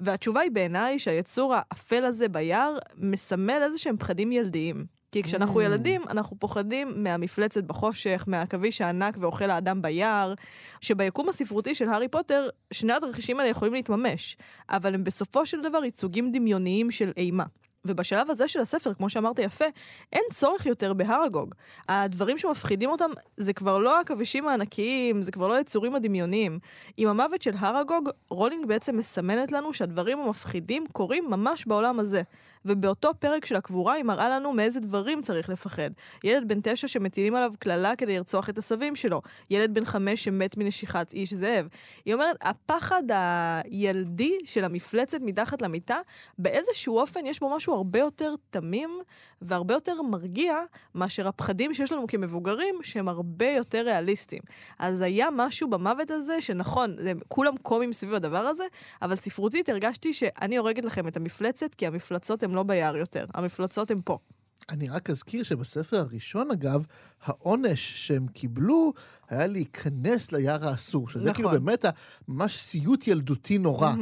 [0.00, 4.99] והתשובה היא בעיניי שהיצור האפל הזה ביער מסמל איזה שהם פחדים ילדיים.
[5.12, 5.62] כי כשאנחנו מממ.
[5.62, 10.34] ילדים, אנחנו פוחדים מהמפלצת בחושך, מהעכביש הענק ואוכל האדם ביער,
[10.80, 14.36] שביקום הספרותי של הארי פוטר, שני התרחישים האלה יכולים להתממש,
[14.68, 17.44] אבל הם בסופו של דבר ייצוגים דמיוניים של אימה.
[17.84, 19.64] ובשלב הזה של הספר, כמו שאמרת יפה,
[20.12, 21.54] אין צורך יותר בהרגוג.
[21.88, 26.58] הדברים שמפחידים אותם זה כבר לא העכבישים הענקיים, זה כבר לא היצורים הדמיוניים.
[26.96, 32.22] עם המוות של הרגוג, רולינג בעצם מסמנת לנו שהדברים המפחידים קורים ממש בעולם הזה.
[32.64, 35.90] ובאותו פרק של הקבורה היא מראה לנו מאיזה דברים צריך לפחד.
[36.24, 39.22] ילד בן תשע שמטילים עליו קללה כדי לרצוח את הסבים שלו.
[39.50, 41.68] ילד בן חמש שמת מנשיכת איש זאב.
[42.04, 45.98] היא אומרת, הפחד הילדי של המפלצת מתחת למיטה,
[46.38, 48.90] באיזשהו אופן יש בו משהו הרבה יותר תמים
[49.42, 50.54] והרבה יותר מרגיע
[50.94, 54.42] מאשר הפחדים שיש לנו כמבוגרים, שהם הרבה יותר ריאליסטיים.
[54.78, 58.64] אז היה משהו במוות הזה, שנכון, זה, כולם קומים סביב הדבר הזה,
[59.02, 63.90] אבל ספרותית הרגשתי שאני הורגת לכם את המפלצת, כי המפלצות הן לא ביער יותר, המפלצות
[63.90, 64.18] הן פה.
[64.70, 66.84] אני רק אזכיר שבספר הראשון, אגב,
[67.24, 68.92] העונש שהם קיבלו
[69.28, 71.34] היה להיכנס ליער האסור, שזה נכון.
[71.34, 71.84] כאילו באמת
[72.28, 73.92] ממש סיוט ילדותי נורא.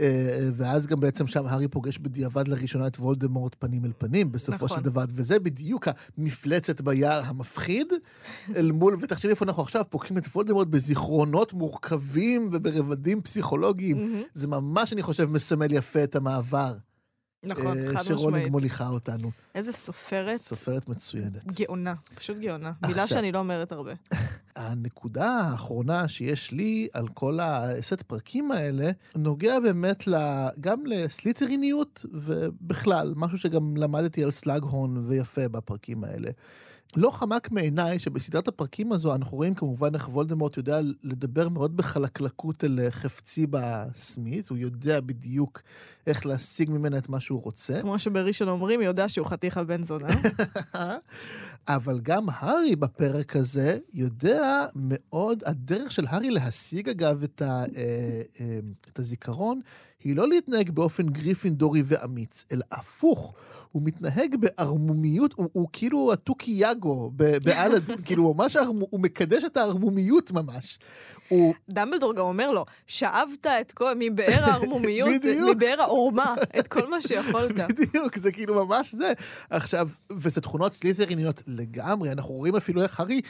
[0.00, 4.64] אה, ואז גם בעצם שם הארי פוגש בדיעבד לראשונה את וולדמורט פנים אל פנים, בסופו
[4.64, 4.78] נכון.
[4.78, 5.88] של דבר, וזה בדיוק
[6.18, 7.92] המפלצת ביער המפחיד,
[8.56, 14.22] אל מול, ותחשבי איפה אנחנו עכשיו, פוגשים את וולדמורט בזיכרונות מורכבים וברבדים פסיכולוגיים.
[14.34, 16.74] זה ממש, אני חושב, מסמל יפה את המעבר.
[17.44, 18.50] נכון, אה, חד שרולינג משמעית.
[18.50, 19.30] מוליכה אותנו.
[19.54, 21.44] איזה סופרת סופרת מצוינת.
[21.44, 22.72] גאונה, פשוט גאונה.
[22.86, 23.92] מילה שאני לא אומרת הרבה.
[24.56, 30.04] הנקודה האחרונה שיש לי על כל הסט פרקים האלה, נוגע באמת
[30.60, 36.30] גם לסליטריניות ובכלל, משהו שגם למדתי על סלאגהורן ויפה בפרקים האלה.
[36.96, 42.64] לא חמק מעיניי שבסדרת הפרקים הזו אנחנו רואים כמובן איך וולדמורט יודע לדבר מאוד בחלקלקות
[42.64, 45.62] אל חפציבה סמית, הוא יודע בדיוק
[46.06, 47.80] איך להשיג ממנה את מה שהוא רוצה.
[47.80, 50.06] כמו שבראשון אומרים, יודע שהוא חתיך על בן זונה.
[51.76, 57.64] אבל גם הארי בפרק הזה יודע מאוד, הדרך של הארי להשיג אגב את, ה, אה,
[58.40, 58.58] אה,
[58.92, 59.60] את הזיכרון,
[60.04, 63.34] היא לא להתנהג באופן גריפינדורי ואמיץ, אלא הפוך,
[63.72, 69.00] הוא מתנהג בערמומיות, הוא, הוא כאילו התוכי יאגו ב- באלאדין, כאילו הוא ממש, ערמו- הוא
[69.00, 70.78] מקדש את הערמומיות ממש.
[71.28, 75.08] הוא, דמבלדור גם אומר לו, שאבת את כל, מבאר הערמומיות.
[75.56, 77.54] מבאר העורמה, את כל מה שיכולת.
[77.80, 79.12] בדיוק, זה כאילו ממש זה.
[79.50, 83.20] עכשיו, וזה תכונות סליטריניות לגמרי, אנחנו רואים אפילו איך הארי,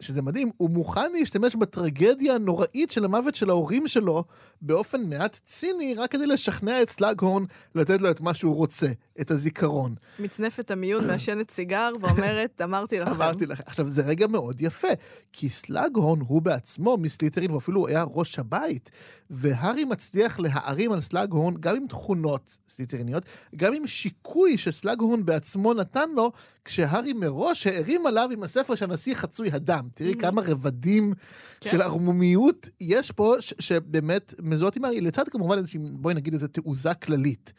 [0.00, 4.24] שזה מדהים, הוא מוכן להשתמש בטרגדיה הנוראית של המוות של ההורים שלו
[4.62, 7.44] באופן מעט ציני, רק כדי לשכנע את סלאגהורן
[7.74, 8.86] לתת לו את מה שהוא רוצה,
[9.20, 9.94] את הזיכרון.
[10.18, 13.10] מצנפת המיון, מעשנת סיגר, ואומרת, אמרתי לכם.
[13.10, 14.88] אמרתי לך, עכשיו זה רגע מאוד יפה,
[15.32, 18.90] כי סלאגהורן הוא בעצמו מסליטרין, ואפילו היה ראש הבית,
[19.30, 23.22] והארי מצליח להערים על סלאגהורן גם עם תכונות סליטריניות,
[23.56, 26.32] גם עם שיקוי שסלאגהורן בעצמו נתן לו,
[26.64, 29.87] כשהארי מראש הערים עליו עם הספר שהנשיא חצוי הדם.
[29.94, 31.14] תראי כמה רבדים
[31.60, 31.70] כן.
[31.70, 36.46] של ערמומיות יש פה, ש- שבאמת מזוהות עם הארי, לצד כמובן איזושהי, בואי נגיד איזו
[36.48, 37.52] תעוזה כללית.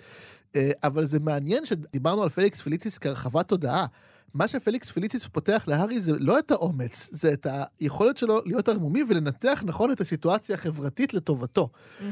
[0.56, 3.86] אה, אבל זה מעניין שדיברנו על פליקס פיליציס כהרחבת תודעה.
[4.34, 7.48] מה שפליקס פיליציס פותח להארי זה לא את האומץ, זה את
[7.80, 11.70] היכולת שלו להיות ערמומי ולנתח נכון את הסיטואציה החברתית לטובתו.
[12.02, 12.12] אמ,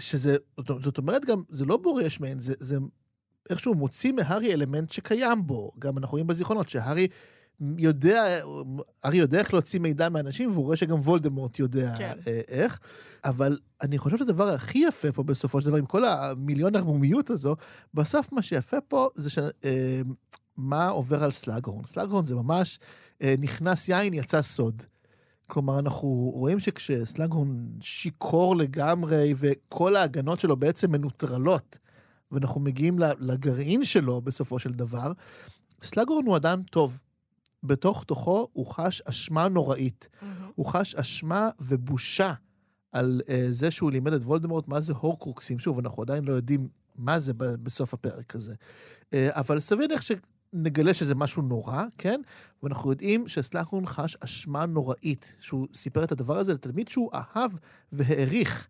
[0.00, 2.76] שזה, זאת- זאת אומרת גם, זה לא בורש מהן, זה, זה
[3.50, 5.70] איכשהו מוציא מהארי אלמנט שקיים בו.
[5.78, 7.08] גם אנחנו רואים בזיכרונות שהארי
[7.60, 8.38] יודע,
[9.02, 12.18] הארי יודע איך להוציא מידע מאנשים, והוא רואה שגם וולדמורט יודע כן.
[12.26, 12.78] אה, איך.
[13.24, 17.56] אבל אני חושב שהדבר הכי יפה פה בסופו של דבר, עם כל המיליון ערמומיות הזו,
[17.94, 19.38] בסוף מה שיפה פה זה ש...
[19.64, 20.00] אה,
[20.56, 21.86] מה עובר על סלאגהורן.
[21.86, 22.78] סלאגהורן זה ממש
[23.22, 24.82] אה, נכנס יין, יצא סוד.
[25.46, 31.78] כלומר, אנחנו רואים שכשסלאגהורן שיכור לגמרי, וכל ההגנות שלו בעצם מנוטרלות,
[32.32, 35.12] ואנחנו מגיעים לגרעין שלו בסופו של דבר,
[35.82, 37.00] סלאגהורן הוא אדם טוב.
[37.62, 40.08] בתוך תוכו הוא חש אשמה נוראית.
[40.22, 40.50] מהמם.
[40.54, 42.32] הוא חש אשמה ובושה
[42.92, 45.58] על uh, זה שהוא לימד את וולדמורט מה זה הורקרוקסים.
[45.58, 48.54] שוב, אנחנו עדיין לא יודעים מה זה בסוף הפרק הזה.
[48.54, 52.20] Uh, אבל סביר להניח שנגלה שזה משהו נורא, כן?
[52.62, 57.50] ואנחנו יודעים שסלאחון חש אשמה נוראית, שהוא סיפר את הדבר הזה לתלמיד שהוא אהב
[57.92, 58.68] והעריך.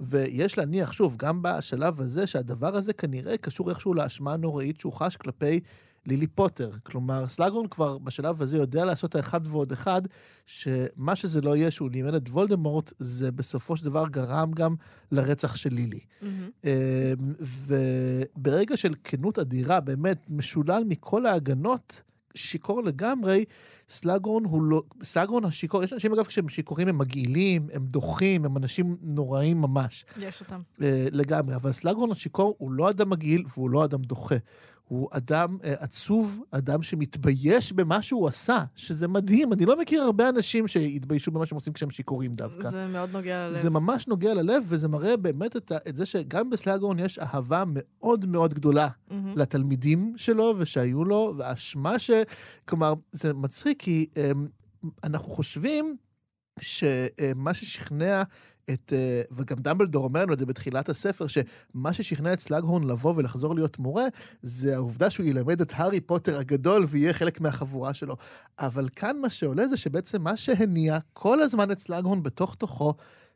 [0.00, 5.16] ויש להניח, שוב, גם בשלב הזה, שהדבר הזה כנראה קשור איכשהו לאשמה הנוראית שהוא חש
[5.16, 5.60] כלפי
[6.06, 6.70] לילי פוטר.
[6.82, 10.02] כלומר, סלאגון כבר בשלב הזה יודע לעשות האחד ועוד אחד,
[10.46, 14.74] שמה שזה לא יהיה שהוא לימד את וולדמורט, זה בסופו של דבר גרם גם
[15.12, 16.00] לרצח של לילי.
[16.22, 16.50] מהמם.
[16.64, 16.70] אמ,
[17.40, 22.02] וברגע של כנות אדירה, באמת משולל מכל ההגנות,
[22.34, 23.44] שיכור לגמרי,
[23.88, 28.56] סלאגון הוא לא, סלאגון השיכור, יש אנשים אגב כשהם שיכורים הם מגעילים, הם דוחים, הם
[28.56, 30.04] אנשים נוראים ממש.
[30.18, 30.60] יש אותם.
[30.82, 34.36] אה, לגמרי, אבל סלאגון השיכור הוא לא אדם מגעיל והוא לא אדם דוחה.
[34.90, 39.52] הוא אדם אה, עצוב, אדם שמתבייש במה שהוא עשה, שזה מדהים.
[39.52, 42.70] אני לא מכיר הרבה אנשים שהתביישו במה שהם עושים כשהם שיכורים דווקא.
[42.70, 43.54] זה מאוד נוגע ללב.
[43.54, 48.24] זה ממש נוגע ללב, וזה מראה באמת את, את זה שגם בסלאגון יש אהבה מאוד
[48.24, 49.38] מאוד גדולה מהמם.
[49.38, 52.10] לתלמידים שלו ושהיו לו, והאשמה ש...
[52.68, 54.18] כלומר, זה מצחיק כי אמ,
[55.04, 55.96] אנחנו חושבים
[56.60, 58.22] שמה ששכנע
[58.72, 63.14] את, אה, וגם דמבלדור אומר לנו את זה בתחילת הספר, שמה ששכנע את סלאגהורן לבוא
[63.16, 64.04] ולחזור להיות מורה,
[64.42, 68.16] זה העובדה שהוא ילמד את הארי פוטר הגדול ויהיה חלק מהחבורה שלו.
[68.58, 72.94] אבל כאן מה שעולה זה שבעצם מה שהניע כל הזמן את סלאגהורן בתוך תוכו,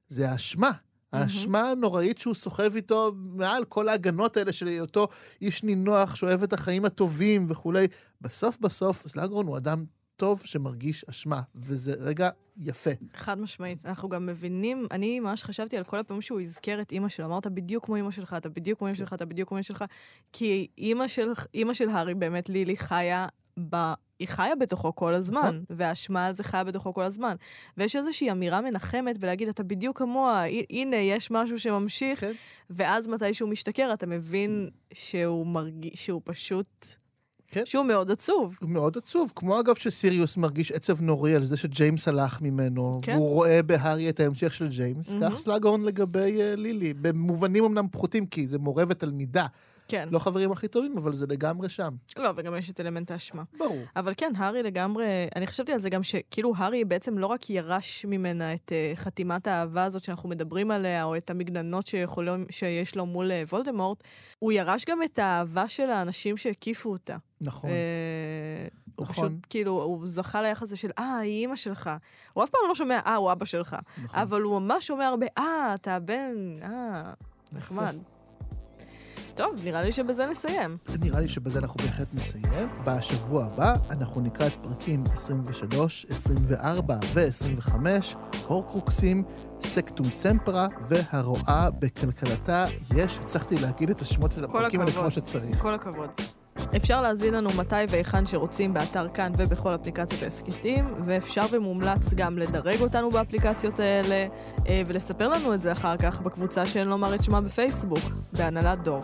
[0.09, 0.71] זה האשמה.
[1.13, 5.09] האשמה הנוראית שהוא סוחב איתו מעל כל ההגנות האלה של היותו
[5.43, 7.87] איש נינוח שאוהב את החיים הטובים וכולי.
[8.21, 9.85] בסוף בסוף סלאגרון הוא אדם
[10.17, 12.91] טוב שמרגיש אשמה, וזה רגע יפה.
[13.15, 13.87] חד משמעית.
[13.87, 17.27] אנחנו גם מבינים, אני ממש חשבתי על כל הפעמים שהוא הזכר את אימא שלו.
[17.27, 19.85] אמרת בדיוק כמו אימא שלך, אתה בדיוק כמו אימא שלך, אתה בדיוק כמו אימא שלך.
[20.33, 23.27] כי אימא של, אימא של הארי, באמת, לילי, חיה
[23.71, 23.77] ב...
[24.19, 25.65] היא חיה בתוכו כל הזמן, נכון.
[25.71, 27.35] והאשמה על זה חיה בתוכו כל הזמן.
[27.77, 32.33] ויש איזושהי אמירה מנחמת ולהגיד, אתה בדיוק כמוה, הנה, יש משהו שממשיך, כן.
[32.71, 36.87] ואז מתי שהוא משתכר, אתה מבין שהוא מרגיש, שהוא פשוט...
[37.55, 37.67] כן.
[37.67, 38.59] שהוא מאוד עצוב.
[38.63, 43.13] מאוד עצוב, כמו אגב שסיריוס מרגיש עצב נוראי על זה שג'יימס הלך ממנו, כן.
[43.13, 45.31] והוא רואה בהארי את ההמשך של ג'יימס, מהמם.
[45.31, 49.47] כך סלאגהורן לגבי אה, לילי, במובנים אמנם פחותים, כי זה מורה ותלמידה,
[49.89, 50.09] כן.
[50.13, 51.95] לא חברים הכי טובים, אבל זה לגמרי שם.
[52.19, 53.43] לא, וגם יש את אלמנט האשמה.
[53.59, 53.79] ברור.
[53.97, 55.05] אבל כן, הארי לגמרי,
[55.37, 59.47] אני חשבתי על זה גם שכאילו הארי בעצם לא רק ירש ממנה את אה, חתימת
[59.47, 64.05] האהבה הזאת שאנחנו מדברים עליה, או את המגננות שיכולים, שיש לו מול אה, וולדמורט,
[64.39, 67.17] הוא ירש גם את האהבה של האנשים שהקיפו אותה.
[67.41, 67.71] נכון.
[67.71, 69.29] אה, הוא נכון.
[69.29, 71.91] פשוט, כאילו, הוא זכה ליחס הזה של, אה, היא אימא שלך.
[72.33, 73.77] הוא אף פעם לא שומע, אה, הוא אבא שלך.
[74.03, 74.21] נכון.
[74.21, 77.03] אבל הוא ממש שומע הרבה, אה, אתה הבן, אה,
[77.53, 77.97] נחמד.
[79.35, 80.77] טוב, נראה לי שבזה נסיים.
[81.01, 82.69] נראה לי שבזה אנחנו בהחלט נסיים.
[82.87, 87.73] בשבוע הבא אנחנו נקרא את פרקים 23, 24 ו-25,
[88.47, 89.25] הורקרוקסים,
[89.61, 92.65] סקטום סמפרה והרועה בכלכלתה.
[92.97, 94.93] יש, הצלחתי להגיד את השמות של הפרקים האלה.
[94.93, 95.59] כמו שצריך.
[95.63, 96.11] כל הכבוד.
[96.77, 102.81] אפשר להזין לנו מתי והיכן שרוצים באתר כאן ובכל אפליקציות ההסכתים, ואפשר ומומלץ גם לדרג
[102.81, 104.27] אותנו באפליקציות האלה,
[104.69, 109.03] אה, ולספר לנו את זה אחר כך בקבוצה שאין לומר את שמה בפייסבוק, בהנהלת דור.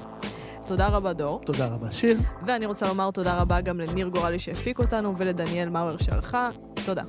[0.67, 1.41] תודה רבה, דור.
[1.45, 2.19] תודה רבה, שיר.
[2.47, 6.49] ואני רוצה לומר תודה רבה גם לניר גורלי שהפיק אותנו ולדניאל מאואר שערכה.
[6.87, 7.03] תודה.